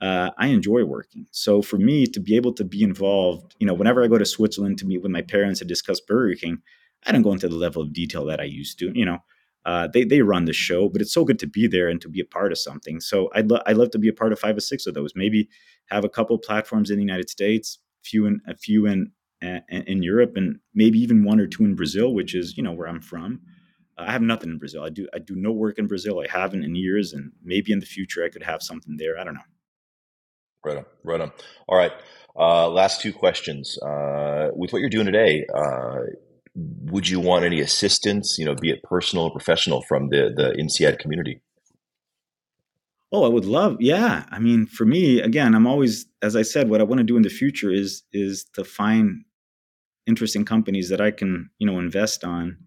uh, 0.00 0.30
i 0.38 0.48
enjoy 0.48 0.84
working 0.84 1.26
so 1.30 1.62
for 1.62 1.78
me 1.78 2.06
to 2.06 2.20
be 2.20 2.36
able 2.36 2.52
to 2.52 2.64
be 2.64 2.82
involved 2.82 3.54
you 3.58 3.66
know 3.66 3.74
whenever 3.74 4.02
i 4.02 4.08
go 4.08 4.18
to 4.18 4.26
switzerland 4.26 4.78
to 4.78 4.86
meet 4.86 5.02
with 5.02 5.10
my 5.10 5.22
parents 5.22 5.60
and 5.60 5.68
discuss 5.68 6.00
burger 6.00 6.34
king 6.34 6.58
i 7.06 7.12
don't 7.12 7.22
go 7.22 7.32
into 7.32 7.48
the 7.48 7.54
level 7.54 7.82
of 7.82 7.92
detail 7.92 8.24
that 8.24 8.40
i 8.40 8.44
used 8.44 8.78
to 8.78 8.90
you 8.94 9.04
know 9.04 9.18
uh, 9.66 9.88
they 9.88 10.04
they 10.04 10.22
run 10.22 10.44
the 10.44 10.52
show, 10.52 10.88
but 10.88 11.02
it's 11.02 11.12
so 11.12 11.24
good 11.24 11.40
to 11.40 11.46
be 11.46 11.66
there 11.66 11.88
and 11.88 12.00
to 12.00 12.08
be 12.08 12.20
a 12.20 12.24
part 12.24 12.52
of 12.52 12.58
something. 12.58 13.00
So 13.00 13.28
I'd 13.34 13.50
lo- 13.50 13.62
I'd 13.66 13.76
love 13.76 13.90
to 13.90 13.98
be 13.98 14.06
a 14.06 14.12
part 14.12 14.32
of 14.32 14.38
five 14.38 14.56
or 14.56 14.60
six 14.60 14.86
of 14.86 14.94
those. 14.94 15.12
Maybe 15.16 15.48
have 15.86 16.04
a 16.04 16.08
couple 16.08 16.38
platforms 16.38 16.88
in 16.88 16.96
the 16.96 17.02
United 17.02 17.28
States, 17.28 17.80
few 18.04 18.26
in 18.26 18.40
a 18.46 18.56
few 18.56 18.86
in 18.86 19.10
in 19.42 20.04
Europe, 20.04 20.36
and 20.36 20.60
maybe 20.74 21.00
even 21.00 21.24
one 21.24 21.40
or 21.40 21.48
two 21.48 21.64
in 21.64 21.74
Brazil, 21.74 22.14
which 22.14 22.32
is 22.32 22.56
you 22.56 22.62
know 22.62 22.72
where 22.72 22.86
I'm 22.86 23.00
from. 23.00 23.40
Uh, 23.98 24.04
I 24.06 24.12
have 24.12 24.22
nothing 24.22 24.50
in 24.50 24.58
Brazil. 24.58 24.84
I 24.84 24.88
do 24.88 25.08
I 25.12 25.18
do 25.18 25.34
no 25.34 25.50
work 25.50 25.80
in 25.80 25.88
Brazil. 25.88 26.20
I 26.20 26.30
haven't 26.30 26.62
in 26.62 26.76
years, 26.76 27.12
and 27.12 27.32
maybe 27.42 27.72
in 27.72 27.80
the 27.80 27.86
future 27.86 28.24
I 28.24 28.28
could 28.28 28.44
have 28.44 28.62
something 28.62 28.96
there. 28.96 29.18
I 29.18 29.24
don't 29.24 29.34
know. 29.34 29.40
Right 30.66 30.78
on, 30.78 30.84
right 31.04 31.20
on. 31.20 31.30
All 31.68 31.78
right. 31.78 31.92
Uh, 32.36 32.68
last 32.68 33.00
two 33.00 33.12
questions. 33.12 33.78
Uh, 33.78 34.48
with 34.52 34.72
what 34.72 34.80
you're 34.80 34.90
doing 34.90 35.06
today, 35.06 35.46
uh, 35.54 35.98
would 36.56 37.08
you 37.08 37.20
want 37.20 37.44
any 37.44 37.60
assistance, 37.60 38.36
you 38.36 38.44
know, 38.44 38.56
be 38.56 38.70
it 38.70 38.82
personal 38.82 39.26
or 39.26 39.30
professional, 39.30 39.82
from 39.82 40.08
the 40.08 40.32
the 40.34 40.54
INSEAD 40.58 40.98
community? 40.98 41.40
Oh, 43.12 43.22
I 43.24 43.28
would 43.28 43.44
love. 43.44 43.76
Yeah, 43.78 44.24
I 44.32 44.40
mean, 44.40 44.66
for 44.66 44.84
me, 44.84 45.20
again, 45.20 45.54
I'm 45.54 45.68
always, 45.68 46.06
as 46.20 46.34
I 46.34 46.42
said, 46.42 46.68
what 46.68 46.80
I 46.80 46.84
want 46.84 46.98
to 46.98 47.04
do 47.04 47.16
in 47.16 47.22
the 47.22 47.28
future 47.28 47.70
is 47.70 48.02
is 48.12 48.44
to 48.54 48.64
find 48.64 49.24
interesting 50.04 50.44
companies 50.44 50.88
that 50.88 51.00
I 51.00 51.12
can, 51.12 51.50
you 51.60 51.66
know, 51.68 51.78
invest 51.78 52.24
on 52.24 52.58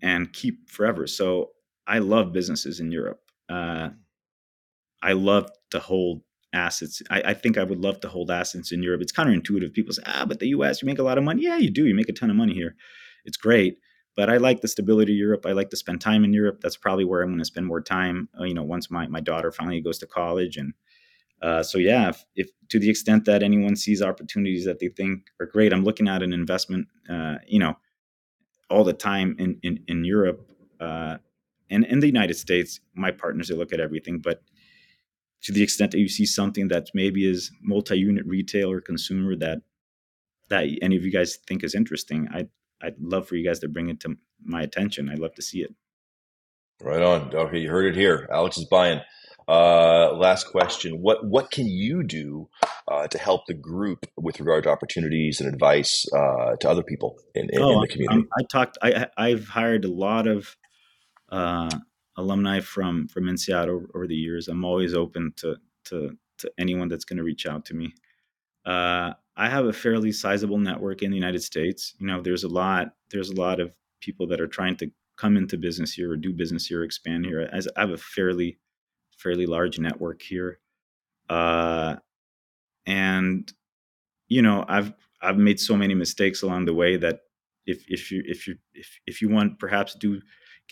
and 0.00 0.32
keep 0.32 0.70
forever. 0.70 1.06
So 1.06 1.50
I 1.86 1.98
love 1.98 2.32
businesses 2.32 2.80
in 2.80 2.90
Europe. 2.90 3.20
Uh, 3.50 3.90
I 5.02 5.12
love 5.12 5.50
to 5.72 5.78
hold 5.78 6.22
assets. 6.52 7.02
I, 7.10 7.22
I, 7.26 7.34
think 7.34 7.56
I 7.56 7.64
would 7.64 7.80
love 7.80 8.00
to 8.00 8.08
hold 8.08 8.30
assets 8.30 8.72
in 8.72 8.82
Europe. 8.82 9.00
It's 9.02 9.12
counterintuitive. 9.12 9.72
People 9.72 9.94
say, 9.94 10.02
ah, 10.06 10.24
but 10.26 10.38
the 10.38 10.48
US, 10.48 10.82
you 10.82 10.86
make 10.86 10.98
a 10.98 11.02
lot 11.02 11.18
of 11.18 11.24
money. 11.24 11.42
Yeah, 11.42 11.56
you 11.56 11.70
do. 11.70 11.86
You 11.86 11.94
make 11.94 12.08
a 12.08 12.12
ton 12.12 12.30
of 12.30 12.36
money 12.36 12.54
here. 12.54 12.74
It's 13.24 13.36
great. 13.36 13.78
But 14.14 14.28
I 14.28 14.36
like 14.36 14.60
the 14.60 14.68
stability 14.68 15.12
of 15.12 15.18
Europe. 15.18 15.46
I 15.46 15.52
like 15.52 15.70
to 15.70 15.76
spend 15.76 16.00
time 16.00 16.24
in 16.24 16.32
Europe. 16.32 16.60
That's 16.60 16.76
probably 16.76 17.04
where 17.04 17.22
I'm 17.22 17.30
going 17.30 17.38
to 17.38 17.44
spend 17.44 17.66
more 17.66 17.80
time. 17.80 18.28
Uh, 18.38 18.44
you 18.44 18.54
know, 18.54 18.62
once 18.62 18.90
my, 18.90 19.06
my 19.06 19.20
daughter 19.20 19.50
finally 19.50 19.80
goes 19.80 19.98
to 20.00 20.06
college. 20.06 20.58
And 20.58 20.74
uh, 21.40 21.62
so, 21.62 21.78
yeah, 21.78 22.10
if, 22.10 22.24
if, 22.36 22.50
to 22.68 22.78
the 22.78 22.90
extent 22.90 23.24
that 23.24 23.42
anyone 23.42 23.74
sees 23.74 24.02
opportunities 24.02 24.66
that 24.66 24.80
they 24.80 24.88
think 24.88 25.28
are 25.40 25.46
great, 25.46 25.72
I'm 25.72 25.84
looking 25.84 26.08
at 26.08 26.22
an 26.22 26.34
investment, 26.34 26.88
uh, 27.08 27.36
you 27.46 27.58
know, 27.58 27.74
all 28.68 28.84
the 28.84 28.92
time 28.92 29.34
in, 29.38 29.58
in, 29.62 29.82
in 29.88 30.04
Europe. 30.04 30.46
Uh, 30.78 31.16
and 31.70 31.84
in 31.86 32.00
the 32.00 32.06
United 32.06 32.34
States, 32.34 32.80
my 32.94 33.10
partners, 33.10 33.48
they 33.48 33.54
look 33.54 33.72
at 33.72 33.80
everything. 33.80 34.18
But 34.18 34.42
to 35.42 35.52
the 35.52 35.62
extent 35.62 35.90
that 35.92 35.98
you 35.98 36.08
see 36.08 36.26
something 36.26 36.68
that 36.68 36.88
maybe 36.94 37.28
is 37.28 37.50
multi-unit 37.62 38.24
retail 38.26 38.70
or 38.70 38.80
consumer 38.80 39.36
that 39.36 39.58
that 40.48 40.66
any 40.82 40.96
of 40.96 41.04
you 41.04 41.10
guys 41.10 41.38
think 41.46 41.64
is 41.64 41.74
interesting, 41.74 42.28
I'd 42.32 42.48
I'd 42.82 43.00
love 43.00 43.28
for 43.28 43.36
you 43.36 43.46
guys 43.46 43.60
to 43.60 43.68
bring 43.68 43.88
it 43.88 44.00
to 44.00 44.16
my 44.44 44.62
attention. 44.62 45.08
I'd 45.08 45.18
love 45.18 45.34
to 45.36 45.42
see 45.42 45.60
it. 45.60 45.74
Right 46.82 47.02
on. 47.02 47.34
Okay, 47.34 47.58
you 47.58 47.70
heard 47.70 47.86
it 47.86 47.94
here. 47.94 48.28
Alex 48.30 48.58
is 48.58 48.64
buying. 48.64 49.00
Uh, 49.48 50.12
last 50.14 50.48
question: 50.48 51.00
What 51.00 51.24
what 51.26 51.50
can 51.50 51.66
you 51.66 52.02
do 52.02 52.48
uh, 52.88 53.06
to 53.08 53.18
help 53.18 53.46
the 53.46 53.54
group 53.54 54.06
with 54.16 54.40
regard 54.40 54.64
to 54.64 54.70
opportunities 54.70 55.40
and 55.40 55.52
advice 55.52 56.04
uh, 56.12 56.56
to 56.56 56.70
other 56.70 56.82
people 56.82 57.18
in, 57.34 57.48
in, 57.50 57.60
oh, 57.60 57.72
in 57.72 57.80
the 57.80 57.88
community? 57.88 58.28
I, 58.36 58.40
I 58.40 58.44
talked. 58.50 58.78
I 58.82 59.06
I've 59.16 59.46
hired 59.48 59.84
a 59.84 59.92
lot 59.92 60.26
of 60.26 60.56
uh, 61.30 61.70
alumni 62.16 62.60
from 62.60 63.08
from 63.08 63.28
INSEAD 63.28 63.68
over, 63.68 63.88
over, 63.94 64.06
the 64.06 64.14
years. 64.14 64.48
I'm 64.48 64.64
always 64.64 64.94
open 64.94 65.32
to 65.36 65.56
to 65.86 66.16
to 66.38 66.52
anyone 66.58 66.88
that's 66.88 67.04
going 67.04 67.16
to 67.16 67.22
reach 67.22 67.46
out 67.46 67.64
to 67.66 67.74
me. 67.74 67.94
Uh, 68.64 69.12
I 69.36 69.48
have 69.48 69.66
a 69.66 69.72
fairly 69.72 70.12
sizable 70.12 70.58
network 70.58 71.02
in 71.02 71.10
the 71.10 71.16
United 71.16 71.42
States. 71.42 71.94
You 71.98 72.06
know, 72.06 72.20
there's 72.20 72.44
a 72.44 72.48
lot 72.48 72.94
there's 73.10 73.30
a 73.30 73.36
lot 73.36 73.60
of 73.60 73.74
people 74.00 74.26
that 74.28 74.40
are 74.40 74.48
trying 74.48 74.76
to 74.76 74.90
come 75.16 75.36
into 75.36 75.56
business 75.56 75.92
here 75.92 76.10
or 76.10 76.16
do 76.16 76.32
business 76.32 76.66
here, 76.66 76.82
expand 76.82 77.24
here. 77.24 77.48
As 77.52 77.68
I 77.76 77.80
have 77.80 77.90
a 77.90 77.98
fairly 77.98 78.58
fairly 79.16 79.46
large 79.46 79.78
network 79.78 80.22
here, 80.22 80.58
uh, 81.28 81.96
and 82.86 83.52
you 84.28 84.42
know, 84.42 84.64
I've 84.68 84.92
I've 85.20 85.38
made 85.38 85.60
so 85.60 85.76
many 85.76 85.94
mistakes 85.94 86.42
along 86.42 86.64
the 86.64 86.74
way 86.74 86.96
that 86.96 87.20
if 87.66 87.84
if 87.88 88.10
you 88.10 88.22
if 88.26 88.46
you 88.46 88.56
if 88.74 88.98
if 89.06 89.22
you 89.22 89.28
want 89.28 89.58
perhaps 89.58 89.94
do 89.94 90.20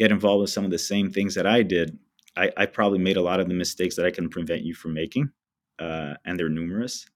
get 0.00 0.10
involved 0.10 0.40
with 0.40 0.50
some 0.50 0.64
of 0.64 0.70
the 0.70 0.78
same 0.78 1.12
things 1.12 1.34
that 1.34 1.46
I 1.46 1.62
did, 1.62 1.98
I, 2.34 2.50
I 2.56 2.66
probably 2.66 2.98
made 2.98 3.18
a 3.18 3.22
lot 3.22 3.38
of 3.38 3.48
the 3.48 3.54
mistakes 3.54 3.96
that 3.96 4.06
I 4.06 4.10
can 4.10 4.30
prevent 4.30 4.62
you 4.62 4.74
from 4.74 4.94
making, 4.94 5.30
uh, 5.78 6.14
and 6.24 6.38
they're 6.38 6.48
numerous. 6.48 7.06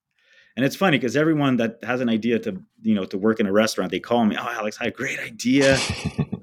And 0.55 0.67
it's 0.67 0.77
funny 0.77 0.99
because 0.99 1.17
everyone 1.17 1.57
that 1.57 1.79
has 1.83 2.03
an 2.03 2.11
idea 2.11 2.39
to 2.41 2.63
you 2.83 2.95
know 2.95 3.07
to 3.07 3.17
work 3.17 3.41
in 3.41 3.47
a 3.47 3.53
restaurant, 3.53 3.91
they 3.91 4.01
call 4.01 4.27
me, 4.27 4.37
"Oh, 4.39 4.49
Alex, 4.49 4.77
I 4.81 4.85
had 4.85 4.93
a 4.93 4.97
great 4.97 5.19
idea. 5.19 5.79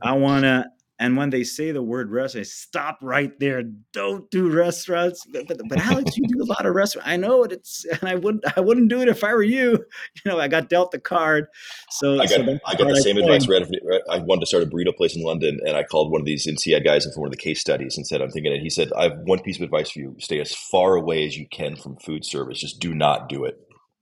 I 0.02 0.14
wanna 0.14 0.72
and 1.02 1.18
when 1.18 1.32
they 1.32 1.44
say 1.44 1.72
the 1.72 1.82
word 1.82 2.12
restaurant, 2.12 2.46
I 2.46 2.48
stop 2.48 3.00
right 3.02 3.32
there. 3.40 3.64
Don't 3.92 4.30
do 4.30 4.52
restaurants. 4.52 5.26
But, 5.26 5.48
but, 5.48 5.60
but, 5.68 5.80
Alex, 5.80 6.16
you 6.16 6.28
do 6.28 6.44
a 6.44 6.46
lot 6.46 6.68
of 6.68 6.76
restaurants. 6.76 7.10
I 7.10 7.18
know 7.18 7.44
it. 7.44 7.52
It's 7.52 7.86
and 7.86 8.08
I 8.08 8.14
wouldn't 8.14 8.44
I 8.56 8.62
wouldn't 8.62 8.88
do 8.88 9.02
it 9.02 9.08
if 9.08 9.24
I 9.24 9.34
were 9.34 9.44
you. 9.44 9.84
You 10.24 10.32
know, 10.32 10.40
I 10.40 10.48
got 10.48 10.70
dealt 10.70 10.92
the 10.92 11.00
card. 11.00 11.48
So 11.90 12.16
I 12.16 12.28
got 12.28 12.46
so 12.46 12.60
I 12.68 12.76
got 12.76 12.88
the 12.88 13.02
same 13.02 13.18
advice. 13.18 13.48
Right, 13.48 13.64
I 14.10 14.20
wanted 14.20 14.42
to 14.42 14.46
start 14.46 14.64
a 14.64 14.68
burrito 14.68 14.96
place 14.96 15.16
in 15.16 15.24
London, 15.24 15.60
and 15.66 15.76
I 15.76 15.84
called 15.84 16.12
one 16.12 16.22
of 16.22 16.26
these 16.26 16.46
INSEAD 16.46 16.84
guys 16.84 17.06
for 17.06 17.22
one 17.22 17.28
of 17.28 17.32
the 17.32 17.38
case 17.38 17.60
studies 17.60 17.98
and 17.98 18.06
said, 18.06 18.22
"I'm 18.22 18.30
thinking 18.30 18.52
it." 18.52 18.62
He 18.62 18.70
said, 18.70 18.92
"I 18.96 19.04
have 19.04 19.18
one 19.24 19.40
piece 19.40 19.58
of 19.58 19.64
advice 19.64 19.90
for 19.92 20.00
you: 20.00 20.16
stay 20.20 20.40
as 20.40 20.54
far 20.54 20.96
away 20.96 21.26
as 21.26 21.38
you 21.38 21.48
can 21.50 21.76
from 21.76 21.98
food 21.98 22.26
service. 22.26 22.60
Just 22.60 22.80
do 22.80 22.94
not 22.94 23.30
do 23.30 23.46
it." 23.46 23.58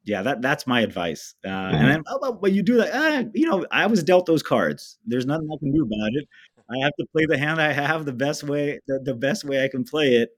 yeah, 0.10 0.24
that 0.24 0.42
that's 0.42 0.66
my 0.66 0.82
advice. 0.82 1.36
Uh, 1.46 1.50
mm-hmm. 1.50 1.76
And 1.76 1.88
then, 1.92 2.04
oh, 2.08 2.18
but, 2.20 2.42
but 2.42 2.52
you 2.52 2.64
do 2.64 2.78
that. 2.78 2.94
Uh, 2.94 3.30
you 3.34 3.48
know, 3.48 3.66
I 3.72 3.86
was 3.86 4.04
dealt 4.04 4.26
those 4.26 4.42
cards. 4.42 4.98
There's 5.06 5.26
nothing 5.26 5.48
I 5.54 5.58
can 5.60 5.72
do 5.72 5.84
about 5.84 6.12
it. 6.14 6.28
I 6.72 6.84
have 6.84 6.94
to 7.00 7.06
play 7.12 7.26
the 7.28 7.38
hand 7.38 7.62
I 7.62 7.72
have 7.74 8.06
the 8.06 8.14
best 8.14 8.44
way, 8.44 8.80
the, 8.88 9.00
the 9.04 9.16
best 9.16 9.44
way 9.44 9.64
I 9.64 9.68
can 9.68 9.84
play 9.84 10.16
it. 10.16 10.30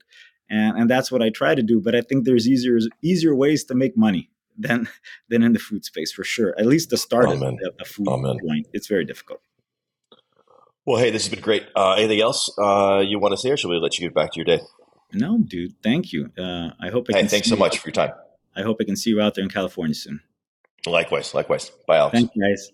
and 0.50 0.78
and 0.78 0.90
that's 0.90 1.12
what 1.12 1.22
I 1.22 1.30
try 1.30 1.56
to 1.56 1.64
do. 1.64 1.82
But 1.82 1.96
I 1.96 2.02
think 2.02 2.26
there's 2.26 2.48
easier 2.48 2.80
easier 3.02 3.36
ways 3.36 3.64
to 3.66 3.76
make 3.76 3.98
money 3.98 4.30
than 4.58 4.88
than 5.30 5.44
in 5.44 5.54
the 5.54 5.60
food 5.60 5.84
space 5.86 6.12
for 6.12 6.24
sure. 6.24 6.54
At 6.58 6.66
least 6.66 6.90
the 6.90 6.98
start 6.98 7.28
Amen. 7.30 7.58
at 7.66 7.74
a 7.82 7.86
food 7.86 8.08
Amen. 8.08 8.38
point, 8.46 8.68
it's 8.74 8.88
very 8.88 9.06
difficult. 9.06 9.42
Well, 10.86 10.98
hey, 10.98 11.12
this 11.12 11.24
has 11.24 11.30
been 11.30 11.44
great. 11.44 11.68
Uh, 11.76 11.92
anything 11.94 12.22
else 12.22 12.50
uh, 12.58 13.04
you 13.06 13.20
want 13.20 13.34
to 13.34 13.38
say, 13.38 13.52
or 13.52 13.58
should 13.58 13.70
we 13.70 13.78
let 13.78 13.98
you 13.98 14.08
get 14.08 14.16
back 14.16 14.32
to 14.34 14.38
your 14.40 14.46
day? 14.46 14.62
No, 15.14 15.38
dude. 15.38 15.76
Thank 15.84 16.12
you. 16.12 16.32
Uh, 16.38 16.72
I 16.80 16.90
hope. 16.90 17.08
I 17.14 17.20
Hey, 17.20 17.28
thanks 17.28 17.48
so 17.48 17.56
much 17.56 17.78
for 17.78 17.90
your 17.90 17.94
time. 17.94 18.14
I 18.56 18.64
hope 18.64 18.78
I 18.82 18.84
can 18.86 18.96
see 18.96 19.12
you 19.12 19.22
out 19.22 19.36
there 19.36 19.44
in 19.44 19.50
California 19.50 19.94
soon. 19.94 20.22
Likewise, 20.86 21.34
likewise. 21.34 21.72
Bye, 21.88 21.98
Alex. 21.98 22.14
Thank 22.14 22.32
you, 22.36 22.42
guys. 22.44 22.72